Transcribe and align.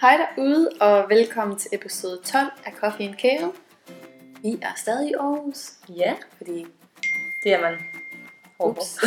Hej 0.00 0.16
derude, 0.16 0.70
og 0.80 1.08
velkommen 1.10 1.58
til 1.58 1.70
episode 1.74 2.22
12 2.22 2.46
af 2.66 2.72
Coffee 2.72 3.08
and 3.08 3.16
Kale. 3.16 3.52
Vi 4.42 4.58
er 4.62 4.74
stadig 4.76 5.10
i 5.10 5.14
Aarhus, 5.14 5.70
Ja, 5.88 6.16
fordi 6.36 6.66
det 7.44 7.52
er 7.52 7.60
man. 7.60 7.78
ups, 8.58 8.98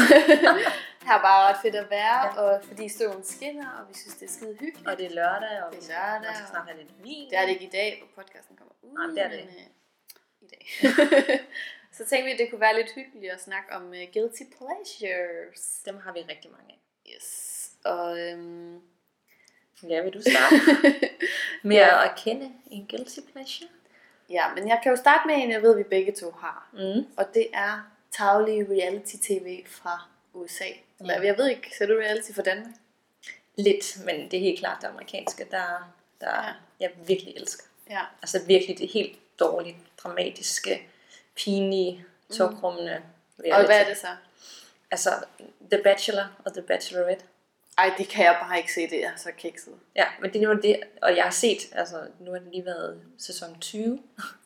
her 1.08 1.14
er 1.18 1.22
bare 1.22 1.42
ret 1.50 1.58
fedt 1.62 1.76
at 1.76 1.90
være, 1.90 2.26
ja. 2.26 2.42
og 2.42 2.64
fordi 2.66 2.90
solen 2.90 3.24
skinner, 3.24 3.70
og 3.70 3.90
vi 3.90 3.94
synes, 3.94 4.16
det 4.16 4.26
er 4.30 4.34
skide 4.34 4.58
hyggeligt. 4.60 4.88
Og 4.88 4.98
det 4.98 5.06
er 5.06 5.10
lørdag, 5.10 5.64
og 5.64 5.72
Det 5.72 5.78
er 5.78 5.80
vi 5.80 5.86
skal- 5.86 5.96
lørdag, 5.96 6.22
man 6.22 6.34
skal 6.36 6.44
og- 6.44 6.50
snart 6.50 6.68
have 6.68 6.78
lidt 6.82 6.94
vin. 7.04 7.30
Det 7.30 7.38
er 7.38 7.42
det 7.42 7.50
ikke 7.52 7.66
i 7.66 7.70
dag, 7.80 7.90
hvor 8.02 8.24
podcasten 8.24 8.56
kommer 8.58 8.74
ud, 8.84 8.94
Nej, 8.98 9.08
det 9.16 9.22
er 9.26 9.30
det 9.30 9.40
men 9.46 9.50
ikke. 9.50 9.72
øh, 10.42 10.46
i 10.46 10.48
dag. 10.54 10.64
Så 11.98 12.06
tænkte 12.06 12.26
vi, 12.26 12.32
at 12.32 12.40
det 12.40 12.50
kunne 12.50 12.62
være 12.68 12.76
lidt 12.76 12.92
hyggeligt 12.96 13.32
at 13.34 13.42
snakke 13.42 13.74
om 13.78 13.84
uh, 13.88 14.04
guilty 14.14 14.44
pleasures. 14.58 15.64
Dem 15.86 15.98
har 16.04 16.12
vi 16.14 16.20
rigtig 16.20 16.52
mange 16.52 16.70
af. 16.76 16.80
Yes, 17.16 17.30
og 17.86 18.20
øhm, 18.20 18.80
Ja, 19.90 20.02
vil 20.02 20.14
du 20.14 20.22
starte 20.22 20.56
med 21.64 21.76
Ja. 21.76 22.06
at 22.06 22.12
kende 22.18 22.52
en 22.72 22.86
guilty 22.90 23.20
pleasure? 23.32 23.70
ja, 24.30 24.54
men 24.56 24.68
jeg 24.68 24.80
kan 24.84 24.90
jo 24.92 24.96
starte 24.96 25.28
med 25.28 25.36
en, 25.36 25.52
jeg 25.52 25.62
ved, 25.62 25.78
vi 25.78 25.84
begge 25.84 26.12
to 26.12 26.32
har. 26.32 26.70
Mm. 26.74 27.06
Og 27.18 27.26
det 27.34 27.48
er 27.54 27.90
taglige 28.12 28.68
reality-tv 28.70 29.64
fra 29.68 30.08
USA. 30.34 30.66
Eller, 31.00 31.14
Ja. 31.22 31.26
jeg 31.26 31.38
ved 31.38 31.48
ikke, 31.50 31.76
ser 31.78 31.86
du 31.86 31.94
reality 31.94 32.32
fra 32.32 32.42
Danmark? 32.42 32.74
Lidt, 33.58 33.98
men 34.06 34.32
det 34.32 34.34
er 34.38 34.42
helt 34.42 34.60
klart 34.60 34.78
det 34.82 34.88
amerikanske, 34.88 35.48
der, 35.52 35.94
der 36.22 36.44
Ja. 36.46 36.54
jeg 36.80 36.92
virkelig 37.08 37.34
elsker. 37.36 37.64
Ja. 37.90 38.00
Altså 38.22 38.40
virkelig 38.48 38.78
det 38.78 38.90
helt 38.90 39.40
dårligt, 39.40 39.78
dramatiske, 39.98 40.88
pinlige, 41.36 42.06
tokrummende 42.38 43.02
Mm. 43.38 43.44
Og 43.52 43.66
hvad 43.66 43.80
er 43.82 43.88
det 43.88 43.98
så? 43.98 44.08
Altså 44.92 45.10
The 45.72 45.84
Bachelor 45.84 46.26
og 46.46 46.54
The 46.54 46.62
Bachelorette. 46.62 47.26
Ej, 47.78 47.92
det 47.98 48.08
kan 48.10 48.26
jeg 48.26 48.38
bare 48.42 48.58
ikke 48.58 48.74
se, 48.74 48.90
det 48.90 49.04
er 49.06 49.12
så 49.18 49.30
kikset. 49.38 49.74
Ja, 49.96 50.06
men 50.22 50.34
det 50.34 50.44
er 50.44 50.48
nu 50.48 50.62
det, 50.62 50.80
og 51.02 51.16
jeg 51.16 51.24
har 51.24 51.32
set, 51.32 51.58
altså 51.76 51.96
nu 52.20 52.32
har 52.32 52.40
det 52.40 52.48
lige 52.52 52.66
været 52.66 53.02
sæson 53.18 53.60
20, 53.62 54.00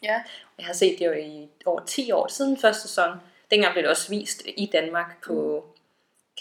Ja. 0.03 0.21
Jeg 0.57 0.65
har 0.65 0.73
set 0.73 0.99
det 0.99 1.05
jo 1.05 1.11
i 1.11 1.49
over 1.65 1.85
10 1.85 2.11
år 2.11 2.27
siden 2.27 2.57
første 2.57 2.81
sæson. 2.81 3.17
Dengang 3.51 3.73
blev 3.73 3.83
det 3.83 3.89
også 3.89 4.09
vist 4.09 4.41
i 4.45 4.69
Danmark 4.73 5.23
på 5.23 5.65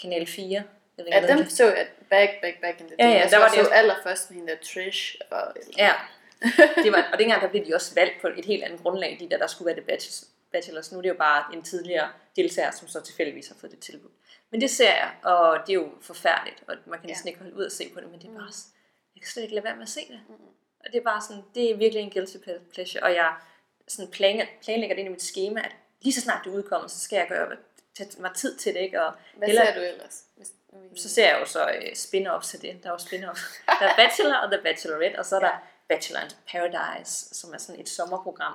Kanal 0.01 0.27
4. 0.27 0.63
Jeg 0.97 1.05
ved 1.05 1.11
Ja, 1.11 1.27
dem 1.27 1.37
det- 1.37 1.51
så 1.51 1.63
jeg 1.65 1.87
back, 2.09 2.31
back, 2.41 2.61
back 2.61 2.79
in 2.81 2.87
the 2.87 2.95
Ja, 2.99 3.05
day. 3.05 3.11
ja, 3.11 3.19
jeg 3.21 3.31
der 3.31 3.37
var 3.39 3.49
så 3.49 3.55
det 3.55 3.61
jo- 3.61 3.69
allerførst 3.69 4.29
med 4.31 4.37
hende 4.39 4.51
der 4.51 4.57
Trish. 4.73 5.15
Og, 5.31 5.53
Ja, 5.77 5.91
det 6.83 6.91
var, 6.91 7.09
og 7.13 7.19
dengang 7.19 7.41
der 7.41 7.47
blev 7.49 7.65
de 7.65 7.75
også 7.75 7.95
valgt 7.95 8.21
på 8.21 8.27
et 8.27 8.45
helt 8.45 8.63
andet 8.63 8.81
grundlag, 8.81 9.17
de 9.19 9.29
der, 9.29 9.37
der 9.37 9.47
skulle 9.47 9.65
være 9.65 9.75
det 9.75 9.85
bachelors. 10.51 10.91
Nu 10.91 10.97
er 10.97 11.01
det 11.01 11.09
jo 11.09 11.13
bare 11.17 11.53
en 11.55 11.61
tidligere 11.63 12.09
deltager, 12.35 12.71
som 12.71 12.87
så 12.87 13.01
tilfældigvis 13.01 13.47
har 13.47 13.55
fået 13.55 13.71
det 13.71 13.79
tilbud. 13.79 14.09
Men 14.51 14.61
det 14.61 14.69
ser 14.71 14.89
jeg, 14.95 15.11
og 15.23 15.59
det 15.67 15.69
er 15.69 15.73
jo 15.73 15.89
forfærdeligt, 16.01 16.63
og 16.67 16.75
man 16.85 16.99
kan 16.99 17.07
Ja. 17.09 17.13
næsten 17.13 17.27
ikke 17.27 17.39
holde 17.39 17.55
ud 17.55 17.65
at 17.65 17.71
se 17.71 17.89
på 17.93 17.99
det, 17.99 18.09
men 18.11 18.21
det 18.21 18.29
er 18.29 18.33
bare, 18.39 18.51
s- 18.51 18.67
jeg 19.15 19.21
kan 19.23 19.29
slet 19.31 19.43
ikke 19.43 19.55
lade 19.55 19.63
være 19.65 19.75
med 19.75 19.83
at 19.83 19.89
se 19.89 19.99
det. 20.09 20.19
Og 20.79 20.85
det 20.91 20.95
er 20.99 21.03
bare 21.03 21.21
sådan, 21.21 21.43
det 21.55 21.71
er 21.71 21.75
virkelig 21.77 22.01
en 22.03 22.11
guilty 22.11 22.37
pleasure, 22.73 23.03
og 23.03 23.13
jeg 23.13 23.33
sådan 23.87 24.11
planlægger, 24.11 24.53
planlægger 24.63 24.95
det 24.95 24.99
ind 24.99 25.09
i 25.09 25.11
mit 25.11 25.21
schema, 25.23 25.59
at 25.59 25.71
lige 26.01 26.13
så 26.13 26.21
snart 26.21 26.41
det 26.45 26.51
udkommer, 26.51 26.87
så 26.87 26.99
skal 26.99 27.17
jeg 27.17 27.27
gøre, 27.27 27.55
tage 27.97 28.09
mig 28.21 28.31
tid 28.35 28.57
til 28.57 28.73
det, 28.73 28.79
ikke? 28.79 29.01
Og 29.05 29.13
Hvad 29.37 29.47
hellere- 29.47 29.65
ser 29.67 29.75
du 29.75 29.81
ellers? 29.81 30.23
Hvis, 30.35 30.47
så 31.01 31.09
ser 31.09 31.29
jeg 31.29 31.39
jo 31.39 31.45
så 31.45 31.67
øh, 31.69 31.91
spin-offs 31.95 32.49
til 32.49 32.61
det. 32.61 32.83
Der 32.83 32.89
er 32.89 32.93
jo 32.93 32.97
spin-off. 32.97 33.39
Der 33.79 33.85
er 33.87 33.95
Bachelor 33.95 34.35
og 34.37 34.51
The 34.51 34.61
Bachelorette, 34.63 35.19
og 35.19 35.25
så 35.25 35.35
er 35.35 35.39
der 35.39 35.63
Bachelor 35.89 36.19
in 36.21 36.29
Paradise, 36.51 37.35
som 37.35 37.53
er 37.53 37.57
sådan 37.57 37.81
et 37.81 37.89
sommerprogram. 37.89 38.53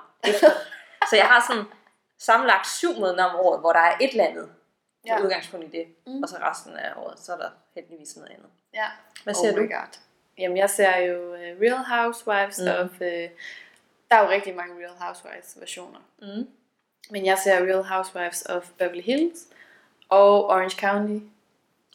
Så 1.09 1.15
jeg 1.15 1.25
har 1.27 1.45
sådan 1.49 1.65
sammenlagt 2.25 2.67
syv 2.67 2.93
måneder 2.99 3.23
om 3.23 3.35
året, 3.35 3.59
hvor 3.59 3.73
der 3.73 3.79
er 3.79 3.97
et 4.01 4.09
eller 4.11 4.25
andet 4.27 4.49
Ja. 5.07 5.21
udgangspunkt 5.23 5.65
i 5.73 5.77
det. 5.77 5.87
Mm. 6.07 6.23
Og 6.23 6.29
så 6.29 6.35
resten 6.41 6.75
af 6.75 6.91
året, 6.97 7.19
så 7.19 7.33
er 7.33 7.37
der 7.37 7.49
heldigvis 7.75 8.15
noget 8.15 8.29
andet. 8.31 8.47
Ja. 8.73 8.85
Hvad 9.23 9.33
ser 9.33 9.51
oh 9.51 9.57
du? 9.57 9.61
God. 9.61 9.99
Jamen, 10.37 10.57
jeg 10.57 10.69
ser 10.69 10.97
jo 10.97 11.33
uh, 11.33 11.39
Real 11.39 11.83
Housewives 11.85 12.59
Mm. 12.59 12.67
of... 12.67 12.91
Uh, 13.01 13.07
der 14.11 14.19
er 14.19 14.23
jo 14.23 14.29
rigtig 14.29 14.55
mange 14.55 14.75
Real 14.85 14.95
Housewives 14.99 15.57
versioner. 15.59 15.99
Mm. 16.21 16.47
Men 17.11 17.25
jeg 17.25 17.37
ser 17.37 17.55
Real 17.59 17.83
Housewives 17.83 18.45
of 18.49 18.69
Beverly 18.77 19.01
Hills 19.01 19.39
og 20.09 20.45
Orange 20.45 20.79
County. 20.79 21.25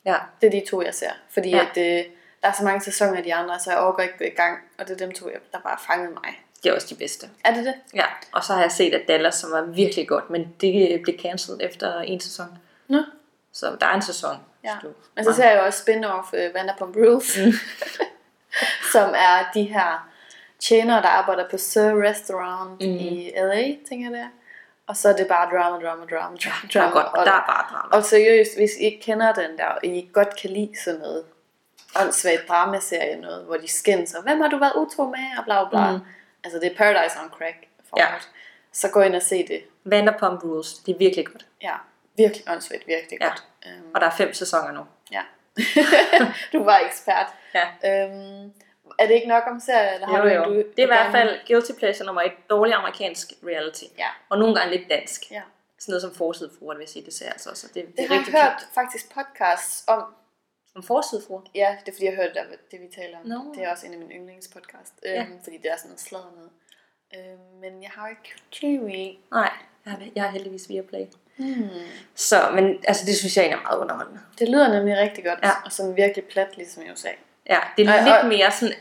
Ja. 0.04 0.16
Det 0.41 0.47
er 0.47 0.60
de 0.60 0.66
to, 0.70 0.82
jeg 0.82 0.94
ser. 0.94 1.10
Fordi 1.28 1.50
Ja. 1.50 1.66
at, 1.70 1.76
øh, 1.76 2.12
der 2.42 2.48
er 2.48 2.52
så 2.52 2.64
mange 2.64 2.81
sæsoner 2.81 3.16
af 3.16 3.22
de 3.22 3.34
andre, 3.34 3.58
så 3.60 3.70
jeg 3.70 3.81
overgår 3.81 4.02
ikke 4.02 4.19
gå 4.19 4.25
i 4.25 4.28
gang. 4.31 4.58
Og 4.78 4.88
det 4.88 4.94
er 5.02 5.06
dem 5.06 5.12
to, 5.14 5.31
jeg- 5.31 5.41
der 5.52 5.60
bare 5.60 5.78
fangede 5.86 6.12
mig. 6.14 6.42
Det 6.62 6.70
er 6.70 6.74
også 6.74 6.86
de 6.91 6.94
bedste. 6.94 7.26
Er 7.44 7.54
det 7.54 7.64
det? 7.64 7.74
Ja, 7.94 8.04
og 8.32 8.44
så 8.44 8.52
har 8.52 8.60
jeg 8.60 8.72
set, 8.72 8.94
at 8.94 9.08
Dallas, 9.08 9.34
som 9.34 9.50
var 9.50 9.62
virkelig 9.62 10.08
godt, 10.08 10.30
men 10.30 10.54
det 10.60 11.00
blev 11.02 11.19
cancelled 11.20 11.60
efter 11.62 12.00
en 12.00 12.20
sæson. 12.20 12.58
Nå. 12.88 13.02
Så 13.52 13.76
der 13.80 13.86
er 13.86 13.94
en 13.94 14.02
sæson. 14.02 14.36
Ja. 14.64 14.76
du- 14.82 14.92
Men 15.16 15.24
så 15.24 15.32
ser 15.32 15.48
jeg 15.50 15.58
jo 15.58 15.64
også 15.64 15.82
spin-off 15.82 16.32
uh, 16.32 16.54
Vanderpump 16.54 16.96
Rules. 16.96 17.38
Mm. 17.38 17.52
som 18.92 19.10
er 19.16 19.50
de 19.54 19.62
her 19.62 20.08
tjenere, 20.58 21.02
der 21.02 21.08
arbejder 21.08 21.48
på 21.50 21.58
Sir 21.58 22.02
Restaurant 22.08 22.70
Mhm. 22.70 22.82
i 22.98 23.30
LA, 23.36 23.62
tænker 23.88 24.04
jeg 24.06 24.12
det 24.12 24.20
er. 24.20 24.28
Og 24.86 24.96
så 24.96 25.08
er 25.08 25.16
det 25.16 25.26
bare 25.28 25.50
drama, 25.50 25.76
drama, 25.86 26.04
drama, 26.04 26.06
drama. 26.16 26.36
Der 26.72 26.80
er 26.80 26.90
drama. 26.90 26.90
godt, 27.00 27.06
og, 27.06 27.26
der 27.26 27.32
er 27.32 27.44
bare 27.46 27.64
drama. 27.72 27.96
og 27.96 28.04
seriøst, 28.04 28.56
hvis 28.56 28.70
I 28.80 28.84
ikke 28.84 29.00
kender 29.00 29.32
den 29.32 29.58
der, 29.58 29.64
og 29.66 29.84
I 29.84 30.10
godt 30.12 30.36
kan 30.40 30.50
lide 30.50 30.70
sådan 30.84 31.00
noget 31.00 31.25
åndssvagt 32.00 32.48
dramaserie, 32.48 33.20
noget, 33.20 33.44
hvor 33.44 33.56
de 33.56 33.69
skændes, 33.69 34.14
og 34.14 34.22
hvem 34.22 34.40
har 34.40 34.48
du 34.48 34.58
været 34.58 34.72
utro 34.76 35.04
med, 35.04 35.38
og 35.38 35.44
bla 35.44 35.69
bla. 35.69 35.90
Mm. 35.92 35.98
Altså 36.44 36.59
det 36.60 36.72
er 36.72 36.76
Paradise 36.76 37.16
on 37.21 37.31
Crack. 37.31 37.56
Ja. 37.97 38.04
format. 38.06 38.28
Så 38.72 38.91
gå 38.91 39.00
ind 39.00 39.16
og 39.16 39.22
se 39.22 39.47
det. 39.49 39.62
Vanderpump 39.84 40.44
Rules, 40.44 40.75
det 40.75 40.94
er 40.94 40.99
virkelig 40.99 41.26
godt. 41.26 41.47
Ja, 41.62 41.75
virkelig 42.16 42.44
åndssvagt, 42.50 42.87
virkelig 42.87 43.19
Ja. 43.21 43.26
godt. 43.28 43.44
Um, 43.66 43.91
Og 43.94 44.00
der 44.00 44.06
er 44.06 44.10
fem 44.16 44.32
sæsoner 44.34 44.72
nu. 44.72 44.81
Ja. 45.12 45.22
du 46.53 46.65
var 46.65 46.78
ekspert. 46.78 47.26
Ja. 47.54 47.65
Øhm, 47.84 48.53
er 48.99 49.06
det 49.06 49.15
ikke 49.15 49.28
nok 49.28 49.43
om 49.47 49.60
serier? 49.60 49.91
Eller 49.93 50.06
har 50.06 50.19
Jo, 50.28 50.34
jo. 50.34 50.44
du, 50.44 50.54
Det 50.54 50.78
er 50.78 50.82
i 50.82 50.87
hvert 50.87 51.10
fald 51.12 51.38
guilty 51.47 51.71
pleasure 51.78 52.06
nummer 52.06 52.22
et. 52.22 52.32
Dårlig 52.50 52.75
amerikansk 52.75 53.28
reality. 53.47 53.84
Ja. 53.99 54.09
Og 54.28 54.38
nogle 54.38 54.55
gange 54.55 54.76
lidt 54.76 54.91
dansk. 54.91 55.31
Ja. 55.31 55.43
Sådan 55.78 55.93
noget 55.93 56.03
som 56.03 56.15
forsidefruer, 56.15 56.75
vil 56.75 56.82
jeg 56.82 56.88
sige, 56.88 57.05
det 57.05 57.15
ser 57.15 57.31
altså 57.31 57.50
også. 57.50 57.66
Det, 57.66 57.75
det, 57.87 57.97
Det 57.97 58.09
har 58.09 58.15
jeg 58.15 58.25
hørt 58.44 58.66
faktisk 58.75 59.15
podcasts 59.15 59.84
om. 59.87 60.05
Om 60.78 60.82
forsidefruer? 60.82 61.40
Ja, 61.54 61.76
det 61.80 61.88
er 61.88 61.92
fordi, 61.96 62.04
jeg 62.04 62.14
har 62.16 62.22
hørt 62.22 62.34
det, 62.34 62.70
det 62.70 62.80
vi 62.80 62.86
taler 63.00 63.18
om. 63.18 63.26
Nå. 63.26 63.38
Det 63.54 63.62
er 63.64 63.70
også 63.72 63.86
en 63.86 63.92
af 63.92 63.98
mine 63.98 64.14
yndlingspodcast. 64.14 64.92
Øhm, 65.06 65.14
Ja. 65.14 65.26
Fordi 65.44 65.56
det 65.56 65.70
er 65.72 65.76
sådan 65.76 65.88
noget 65.88 66.00
sladder 66.00 66.32
noget. 66.36 66.50
Øhm, 67.16 67.60
men 67.60 67.82
jeg 67.82 67.90
har 67.94 68.08
ikke 68.08 68.28
TV. 68.52 68.86
Nej, 69.32 69.50
jeg 69.84 69.92
har, 69.92 70.00
jeg 70.14 70.22
har 70.22 70.30
heldigvis 70.30 70.68
via 70.68 70.82
Play. 70.82 71.04
Hmm. 71.36 71.68
Så, 72.14 72.50
men 72.54 72.78
altså, 72.88 73.06
det 73.06 73.16
synes 73.16 73.36
jeg 73.36 73.42
egentlig 73.44 73.58
er 73.58 73.62
meget 73.68 73.78
underholdende. 73.80 74.20
Det 74.38 74.48
lyder 74.48 74.68
nemlig 74.72 74.96
rigtig 74.96 75.24
godt. 75.24 75.38
Ja. 75.42 75.50
Og 75.64 75.72
sådan 75.72 75.96
virkelig 75.96 76.24
plat, 76.24 76.56
ligesom 76.56 76.82
i 76.86 76.90
USA. 76.90 77.08
Ja, 77.48 77.58
det 77.76 77.86
er 77.88 77.98
Og- 77.98 78.04
lidt 78.04 78.16
og- 78.16 78.28
mere 78.28 78.50
sådan, 78.50 78.74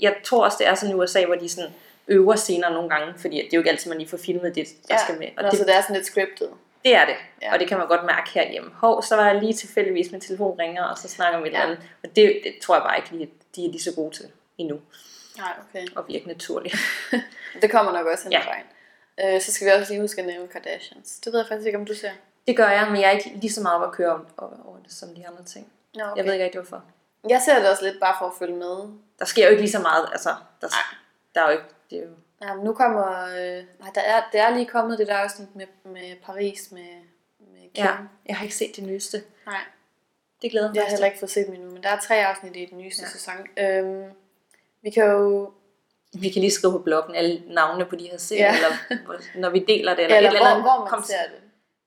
jeg 0.00 0.16
tror 0.24 0.44
også, 0.44 0.56
det 0.60 0.66
er 0.66 0.74
sådan 0.74 0.94
i 0.96 0.98
USA, 0.98 1.24
hvor 1.26 1.34
de 1.34 1.48
sådan 1.48 1.70
øver 2.08 2.36
scener 2.36 2.68
nogle 2.70 2.88
gange, 2.90 3.14
fordi 3.18 3.36
det 3.36 3.44
er 3.44 3.48
jo 3.52 3.60
ikke 3.60 3.70
altid, 3.70 3.90
man 3.90 3.98
lige 3.98 4.08
får 4.10 4.16
filmet 4.16 4.54
det, 4.54 4.66
der 4.88 4.96
skal 5.04 5.18
med. 5.18 5.28
Og 5.36 5.42
Nå, 5.42 5.48
det, 5.50 5.58
så 5.58 5.64
det 5.64 5.74
er 5.74 5.80
sådan 5.80 5.96
lidt 5.96 6.06
scriptet. 6.06 6.50
Det 6.84 6.94
er 6.94 7.04
det, 7.06 7.14
Ja. 7.42 7.52
og 7.52 7.58
det 7.60 7.68
kan 7.68 7.78
man 7.78 7.86
godt 7.88 8.04
mærke 8.04 8.30
herhjemme. 8.30 8.70
Hov, 8.74 9.02
så 9.02 9.16
var 9.16 9.26
jeg 9.26 9.40
lige 9.40 9.52
tilfældigvis, 9.54 10.12
min 10.12 10.20
telefon 10.20 10.58
ringer, 10.58 10.84
og 10.84 10.98
så 10.98 11.08
snakker 11.08 11.40
vi 11.40 11.48
Ja. 11.48 11.54
eller 11.54 11.60
andet. 11.60 11.78
Og 12.04 12.16
det, 12.16 12.40
det 12.44 12.54
tror 12.62 12.74
jeg 12.74 12.82
bare 12.82 12.96
ikke 12.96 13.22
at 13.24 13.56
de 13.56 13.64
er 13.66 13.70
lige 13.70 13.82
så 13.82 13.92
gode 13.94 14.14
til 14.16 14.24
endnu, 14.58 14.80
Nej, 15.38 15.52
okay. 15.70 15.86
og 15.96 16.04
virke 16.08 16.26
naturligt. 16.28 16.74
Det 17.62 17.70
kommer 17.70 17.92
nok 17.92 18.06
også 18.06 18.24
hen 18.24 18.32
Ja. 18.32 18.42
vejen. 18.44 18.64
Øh, 19.34 19.40
så 19.40 19.52
skal 19.52 19.66
vi 19.66 19.72
også 19.72 19.92
lige 19.92 20.00
huske 20.00 20.20
at 20.20 20.26
nævne 20.26 20.48
Kardashians. 20.48 21.10
Det 21.24 21.32
ved 21.32 21.40
jeg 21.40 21.48
faktisk 21.48 21.66
ikke, 21.66 21.78
om 21.78 21.86
du 21.86 21.94
ser. 21.94 22.10
Det 22.46 22.56
gør 22.56 22.68
jeg, 22.68 22.88
men 22.90 23.00
jeg 23.00 23.06
er 23.08 23.10
ikke 23.10 23.30
lige 23.34 23.52
så 23.52 23.62
meget 23.62 23.76
op 23.82 23.88
at 23.88 23.92
køre 23.92 24.12
over, 24.38 24.52
over, 24.66 24.78
det 24.84 24.92
som 24.92 25.14
de 25.14 25.26
andre 25.28 25.44
ting. 25.44 25.72
Nå, 25.94 26.04
okay. 26.04 26.16
Jeg 26.16 26.24
ved 26.24 26.32
ikke 26.32 26.44
rigtig 26.44 26.60
hvorfor. 26.60 26.84
Jeg 27.28 27.42
ser 27.44 27.58
det 27.58 27.70
også 27.70 27.84
lidt 27.84 28.00
bare 28.00 28.16
for 28.18 28.26
at 28.26 28.32
følge 28.38 28.56
med. 28.56 28.76
Der 29.18 29.24
sker 29.24 29.44
jo 29.44 29.50
ikke 29.50 29.62
lige 29.62 29.72
så 29.72 29.78
meget, 29.78 30.08
altså, 30.12 30.34
der, 30.60 30.68
der 31.34 31.40
er 31.40 31.44
jo 31.44 31.50
ikke, 31.52 31.64
det 31.90 31.98
er 31.98 32.02
jo, 32.02 32.08
Ja, 32.42 32.54
men 32.54 32.64
nu 32.64 32.72
kommer... 32.74 33.22
Øh, 33.26 33.64
nej, 33.80 33.90
der 33.94 34.00
er, 34.00 34.22
det 34.32 34.40
er 34.40 34.50
lige 34.54 34.66
kommet 34.66 34.98
det 34.98 35.06
der 35.06 35.14
afsnit 35.16 35.56
med, 35.56 35.66
med 35.84 36.16
Paris 36.22 36.72
med, 36.72 36.80
med 37.38 37.60
Kim. 37.74 37.84
ja, 37.84 37.90
jeg 38.26 38.36
har 38.36 38.42
ikke 38.44 38.56
set 38.56 38.76
det 38.76 38.84
nyeste. 38.84 39.22
Nej, 39.46 39.60
Det 40.42 40.50
glæder 40.50 40.68
mig 40.68 40.74
jeg 40.76 40.82
har 40.84 40.90
heller 40.90 41.06
ikke 41.06 41.18
fået 41.18 41.30
set 41.30 41.46
dem 41.46 41.54
endnu, 41.54 41.70
men 41.70 41.82
der 41.82 41.88
er 41.88 42.00
tre 42.00 42.26
afsnit 42.26 42.56
i 42.56 42.64
den 42.70 42.78
nyeste 42.78 43.02
ja. 43.02 43.06
Ja. 43.06 43.12
sæson. 43.12 43.94
Øhm, 44.04 44.10
vi 44.82 44.90
kan 44.90 45.04
jo... 45.10 45.52
Vi 46.20 46.28
kan 46.28 46.40
lige 46.40 46.50
skrive 46.52 46.72
på 46.72 46.78
bloggen 46.78 47.14
alle 47.14 47.42
navnene 47.46 47.84
på 47.86 47.96
de 47.96 48.08
her 48.10 48.16
serier, 48.18 48.44
Ja. 48.46 48.52
ja. 48.52 48.96
eller 48.96 49.40
når 49.40 49.50
vi 49.50 49.58
deler 49.68 49.94
det, 49.94 50.04
Eller, 50.04 50.16
eller, 50.16 50.30
eller 50.30 50.40
et 50.40 50.46
hvor, 50.46 50.50
eller 50.50 50.62
hvor 50.62 50.78
man 50.80 50.88
kom- 50.88 51.02
ser 51.02 51.22
det. 51.22 51.40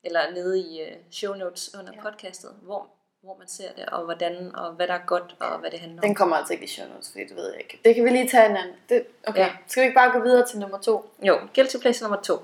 eller 0.04 0.30
nede 0.34 0.60
i 0.60 0.82
uh, 0.82 0.96
show 1.10 1.34
notes 1.34 1.74
under 1.78 1.92
Ja. 1.92 1.98
ja. 2.04 2.10
podcastet, 2.10 2.50
hvor, 2.62 2.88
hvor 3.24 3.36
man 3.38 3.48
ser 3.48 3.72
det, 3.76 3.86
og 3.86 4.04
hvordan, 4.04 4.54
og 4.56 4.72
hvad 4.72 4.86
der 4.88 4.94
er 4.94 5.06
godt, 5.06 5.36
og 5.40 5.58
hvad 5.58 5.70
det 5.70 5.80
handler 5.80 6.00
Den 6.00 6.10
om. 6.10 6.14
kommer 6.14 6.36
altså 6.36 6.52
ikke 6.52 6.64
i 6.64 6.68
show 6.68 6.88
notes, 6.88 7.10
fordi 7.10 7.24
det 7.24 7.36
ved 7.36 7.50
jeg 7.52 7.60
ikke. 7.60 7.80
Det 7.84 7.94
kan 7.94 8.04
vi 8.04 8.10
lige 8.10 8.28
tage 8.28 8.50
en 8.50 8.56
anden. 8.56 8.74
Det, 8.88 9.06
okay, 9.26 9.40
ja. 9.40 9.50
Skal 9.66 9.80
vi 9.80 9.84
ikke 9.86 9.94
bare 9.96 10.12
gå 10.12 10.22
videre 10.24 10.46
til 10.48 10.58
nummer 10.58 10.78
to? 10.80 11.10
Jo, 11.22 11.38
Guilty 11.54 11.76
Pleasure 11.80 12.08
nummer 12.10 12.22
to. 12.22 12.36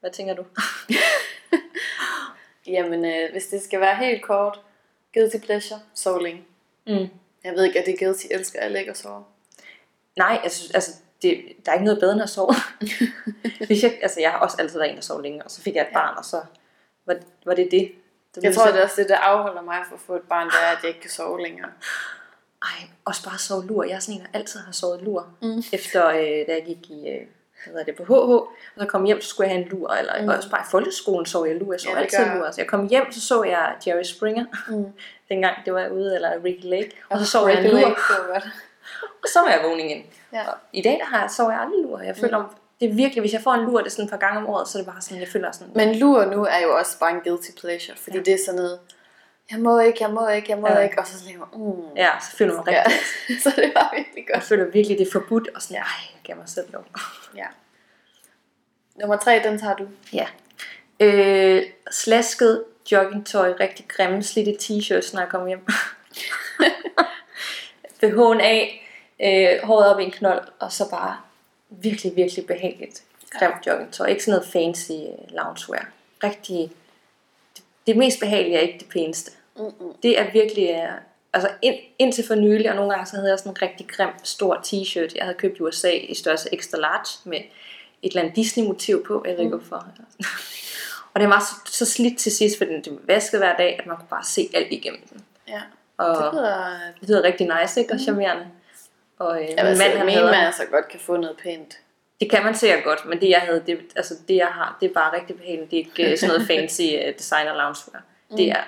Hvad 0.00 0.10
tænker 0.10 0.34
du? 0.34 0.44
Jamen, 2.66 3.04
øh, 3.04 3.32
hvis 3.32 3.46
det 3.46 3.62
skal 3.62 3.80
være 3.80 3.96
helt 3.96 4.22
kort. 4.22 4.60
Guilty 5.14 5.36
pleasure, 5.38 5.80
soling. 5.94 6.46
Mm. 6.86 7.08
Jeg 7.44 7.52
ved 7.54 7.64
ikke, 7.64 7.78
at 7.80 7.86
det 7.86 7.94
er 7.94 7.98
guilty 8.06 8.26
elsker 8.30 8.60
alle 8.60 8.78
ikke 8.78 8.90
at 8.90 8.96
sove. 8.96 9.24
Nej, 10.16 10.40
jeg 10.44 10.52
synes, 10.52 10.70
altså, 10.70 10.90
det, 11.22 11.44
der 11.66 11.72
er 11.72 11.76
ikke 11.76 11.84
noget 11.84 12.00
bedre 12.00 12.12
end 12.12 12.22
at 12.22 12.30
sove. 12.30 12.54
Hvis 13.66 13.82
jeg, 13.82 13.98
altså, 14.02 14.20
jeg 14.20 14.30
har 14.30 14.38
også 14.38 14.56
altid 14.60 14.78
været 14.78 14.90
en, 14.90 14.96
der 14.96 15.02
sov 15.02 15.22
længe, 15.22 15.42
og 15.44 15.50
så 15.50 15.62
fik 15.62 15.74
jeg 15.74 15.82
et 15.82 15.86
Ja. 15.88 15.92
barn, 15.92 16.14
og 16.18 16.24
så 16.24 16.40
var, 17.06 17.16
var 17.44 17.54
det 17.54 17.68
det. 17.70 17.92
Det 18.40 18.44
Jeg 18.44 18.54
tror, 18.54 18.66
det 18.66 18.78
er 18.80 18.82
også 18.84 19.00
det, 19.00 19.08
der 19.08 19.16
afholder 19.16 19.62
mig 19.62 19.78
fra 19.88 19.94
at 19.94 20.00
få 20.06 20.14
et 20.16 20.22
barn, 20.22 20.46
det 20.46 20.54
er, 20.62 20.66
at 20.76 20.78
jeg 20.82 20.88
ikke 20.88 21.00
kan 21.00 21.10
sove 21.10 21.40
længere. 21.42 21.70
ej, 22.62 22.88
også 23.04 23.24
bare 23.24 23.38
sove 23.38 23.66
lur. 23.66 23.84
Jeg 23.84 23.92
er 23.94 23.98
sådan 23.98 24.20
en, 24.20 24.26
der 24.26 24.38
altid 24.38 24.60
har 24.60 24.72
sovet 24.72 25.02
lur. 25.02 25.28
Mm. 25.42 25.62
Efter, 25.72 26.06
øh, 26.08 26.16
da 26.46 26.52
jeg 26.52 26.62
gik 26.66 26.90
i, 26.90 27.08
øh, 27.08 27.20
hvad 27.64 27.72
hedder 27.72 27.84
det, 27.84 27.96
på 27.96 28.04
HH, 28.04 28.12
og 28.12 28.48
så 28.78 28.86
kom 28.86 29.04
hjem, 29.04 29.20
så 29.20 29.28
skulle 29.28 29.48
jeg 29.48 29.56
have 29.56 29.64
en 29.64 29.70
lur. 29.70 29.90
Eller 29.90 30.22
mm. 30.22 30.28
også 30.28 30.50
bare 30.50 30.60
i 30.60 30.70
folkeskolen 30.70 31.26
sov 31.26 31.46
jeg 31.46 31.56
lur. 31.56 31.72
Jeg 31.72 31.80
sov 31.80 31.92
Ja, 31.94 31.98
altid 32.00 32.18
gør 32.18 32.34
lur. 32.34 32.50
Så 32.50 32.60
jeg 32.60 32.68
kom 32.68 32.88
hjem, 32.88 33.12
så 33.12 33.20
så 33.20 33.44
jeg 33.44 33.74
Jerry 33.86 34.02
Springer. 34.02 34.44
Mm. 34.68 34.92
Dengang 35.28 35.56
det 35.64 35.74
var 35.74 35.88
ude, 35.88 36.14
eller 36.14 36.44
Ricky 36.44 36.64
Lake. 36.64 36.90
Og 37.08 37.18
så 37.18 37.26
sov 37.26 37.48
jeg 37.48 37.56
Rigtig 37.56 37.72
lur. 37.72 37.82
godt. 37.82 38.44
Og 39.22 39.28
så 39.32 39.40
var 39.40 39.48
jeg 39.50 39.60
vågen 39.64 39.80
igen. 39.80 40.02
Ja. 40.32 40.48
Og 40.48 40.54
I 40.72 40.82
dag 40.82 40.92
der 40.92 41.04
har 41.04 41.20
jeg, 41.20 41.30
sover 41.30 41.50
jeg 41.50 41.60
aldrig 41.60 41.82
lur. 41.82 42.00
Jeg 42.00 42.16
føler, 42.16 42.38
mm. 42.38 42.48
Det 42.80 42.90
er 42.90 42.94
virkelig, 42.94 43.20
hvis 43.20 43.32
jeg 43.32 43.40
får 43.40 43.52
en 43.52 43.64
lur, 43.64 43.78
det 43.78 43.86
er 43.86 43.90
sådan 43.90 44.04
et 44.04 44.10
par 44.10 44.16
gange 44.16 44.38
om 44.38 44.46
året, 44.46 44.68
så 44.68 44.78
er 44.78 44.82
det 44.82 44.92
bare 44.92 45.02
sådan, 45.02 45.20
jeg 45.20 45.28
føler 45.28 45.52
sådan, 45.52 45.72
Men 45.74 45.98
lur 45.98 46.24
nu 46.24 46.44
er 46.44 46.58
jo 46.62 46.76
også 46.76 46.98
bare 46.98 47.10
en 47.10 47.20
guilty 47.20 47.50
pleasure, 47.60 47.96
fordi 47.96 48.16
ja. 48.16 48.22
det 48.22 48.34
er 48.34 48.38
sådan 48.46 48.60
noget, 48.60 48.78
jeg 49.50 49.58
må 49.58 49.80
ikke, 49.80 49.98
jeg 50.00 50.10
må 50.10 50.28
ikke, 50.28 50.50
jeg 50.50 50.58
må 50.58 50.68
Ja. 50.68 50.74
ja. 50.78 50.80
ikke, 50.80 50.98
og 50.98 51.06
så 51.06 51.24
jeg, 51.30 51.60
mm. 51.60 51.96
ja, 51.96 52.10
så 52.30 52.36
føler 52.36 52.54
man 52.54 52.64
ja. 52.74 52.82
rigtig. 52.86 53.42
så 53.42 53.52
det 53.56 53.72
var 53.74 53.92
virkelig 53.96 54.24
Jeg 54.28 54.34
godt. 54.34 54.44
føler 54.44 54.64
virkelig, 54.64 54.98
det 54.98 55.06
er 55.06 55.10
forbudt, 55.12 55.48
og 55.54 55.62
sådan, 55.62 55.76
ej, 55.76 55.82
jeg 56.14 56.20
giver 56.24 56.38
mig 56.38 56.48
selv 56.48 56.72
lov. 56.72 56.84
Ja. 57.36 57.46
Nummer 59.00 59.16
tre, 59.16 59.40
den 59.44 59.58
tager 59.58 59.76
du. 59.76 59.86
Ja. 60.12 60.26
Øh, 61.00 61.62
slasket 61.90 62.64
joggingtøj, 62.92 63.54
rigtig 63.60 63.84
grimme, 63.88 64.22
slidte 64.22 64.52
t-shirts, 64.52 65.14
når 65.14 65.20
jeg 65.20 65.28
kommer 65.28 65.48
hjem. 65.48 65.66
BH'en 68.02 68.40
af, 68.42 68.88
øh, 69.22 69.66
håret 69.66 69.94
op 69.94 70.00
i 70.00 70.04
en 70.04 70.10
knold, 70.10 70.48
og 70.60 70.72
så 70.72 70.90
bare 70.90 71.16
virkelig, 71.70 72.16
virkelig 72.16 72.46
behageligt. 72.46 73.02
Joggingtøj. 73.66 74.06
Ikke 74.06 74.24
sådan 74.24 74.38
noget 74.38 74.52
fancy 74.52 74.92
øh, 74.92 75.36
loungewear. 75.36 75.88
Rigtig, 76.24 76.70
det, 77.56 77.64
det 77.86 77.96
mest 77.96 78.20
behagelige 78.20 78.56
er 78.56 78.60
ikke 78.60 78.78
det 78.78 78.88
pæneste. 78.88 79.32
Mm-mm. 79.56 79.92
Det 80.02 80.18
er 80.18 80.32
virkelig, 80.32 80.70
øh, 80.70 80.92
altså 81.32 81.50
ind, 81.62 81.76
indtil 81.98 82.26
for 82.26 82.34
nylig, 82.34 82.70
og 82.70 82.76
nogle 82.76 82.90
gange 82.90 83.06
så 83.06 83.16
havde 83.16 83.30
jeg 83.30 83.38
sådan 83.38 83.52
en 83.52 83.62
rigtig 83.62 83.88
grim, 83.88 84.08
stor 84.22 84.54
t-shirt, 84.54 85.16
jeg 85.16 85.24
havde 85.24 85.36
købt 85.38 85.58
i 85.58 85.62
USA 85.62 85.90
i 85.90 86.14
størrelse 86.14 86.48
extra 86.52 86.78
large, 86.78 87.30
med 87.30 87.38
et 88.02 88.10
eller 88.10 88.20
andet 88.20 88.36
Disney-motiv 88.36 89.06
på, 89.06 89.24
jeg 89.26 89.34
ved 89.34 89.44
ikke 89.44 89.56
hvorfor. 89.56 89.86
Og 91.14 91.20
den 91.20 91.30
var 91.30 91.40
så, 91.40 91.72
så 91.72 91.84
slidt 91.92 92.18
til 92.18 92.32
sidst, 92.32 92.58
fordi 92.58 92.70
den 92.80 92.98
vasket 93.04 93.40
hver 93.40 93.56
dag, 93.56 93.76
at 93.78 93.86
man 93.86 93.96
kunne 93.96 94.08
bare 94.10 94.24
se 94.24 94.48
alt 94.54 94.72
igennem 94.72 95.00
den. 95.12 95.24
Ja. 95.48 95.60
Og 95.96 96.16
Det 96.16 96.32
lyder... 96.32 96.78
det 97.00 97.08
lyder 97.08 97.22
rigtig 97.22 97.50
nice, 97.60 97.80
ikke? 97.80 97.94
Og 97.94 98.00
charmerende. 98.00 98.46
Og 99.18 99.42
øh, 99.42 99.48
Jeg 99.50 99.54
min 99.56 99.64
mand, 99.64 99.78
mand, 99.78 99.92
han 99.96 100.06
mene, 100.06 100.18
havde, 100.18 100.30
man 100.30 100.44
altså 100.46 100.64
godt 100.70 100.88
kan 100.88 101.00
få 101.00 101.16
noget 101.16 101.36
pænt. 101.36 101.78
det 102.20 102.30
kan 102.30 102.44
man 102.44 102.54
sikkert 102.54 102.84
godt, 102.84 103.04
men 103.06 103.20
det 103.20 103.28
jeg 103.28 103.40
havde, 103.40 103.62
det, 103.66 103.80
altså 103.96 104.14
det 104.28 104.36
jeg 104.36 104.46
har, 104.46 104.76
det 104.80 104.90
er 104.90 104.94
bare 104.94 105.16
rigtig 105.16 105.36
behageligt. 105.36 105.70
Det 105.70 105.76
er 105.78 105.84
ikke 105.84 106.10
øh, 106.12 106.18
sådan 106.18 106.34
noget 106.34 106.46
fancy 106.46 106.82
uh, 107.08 107.14
designer 107.18 107.54
loungewear. 107.54 108.02
Det 108.36 108.50
er 108.50 108.62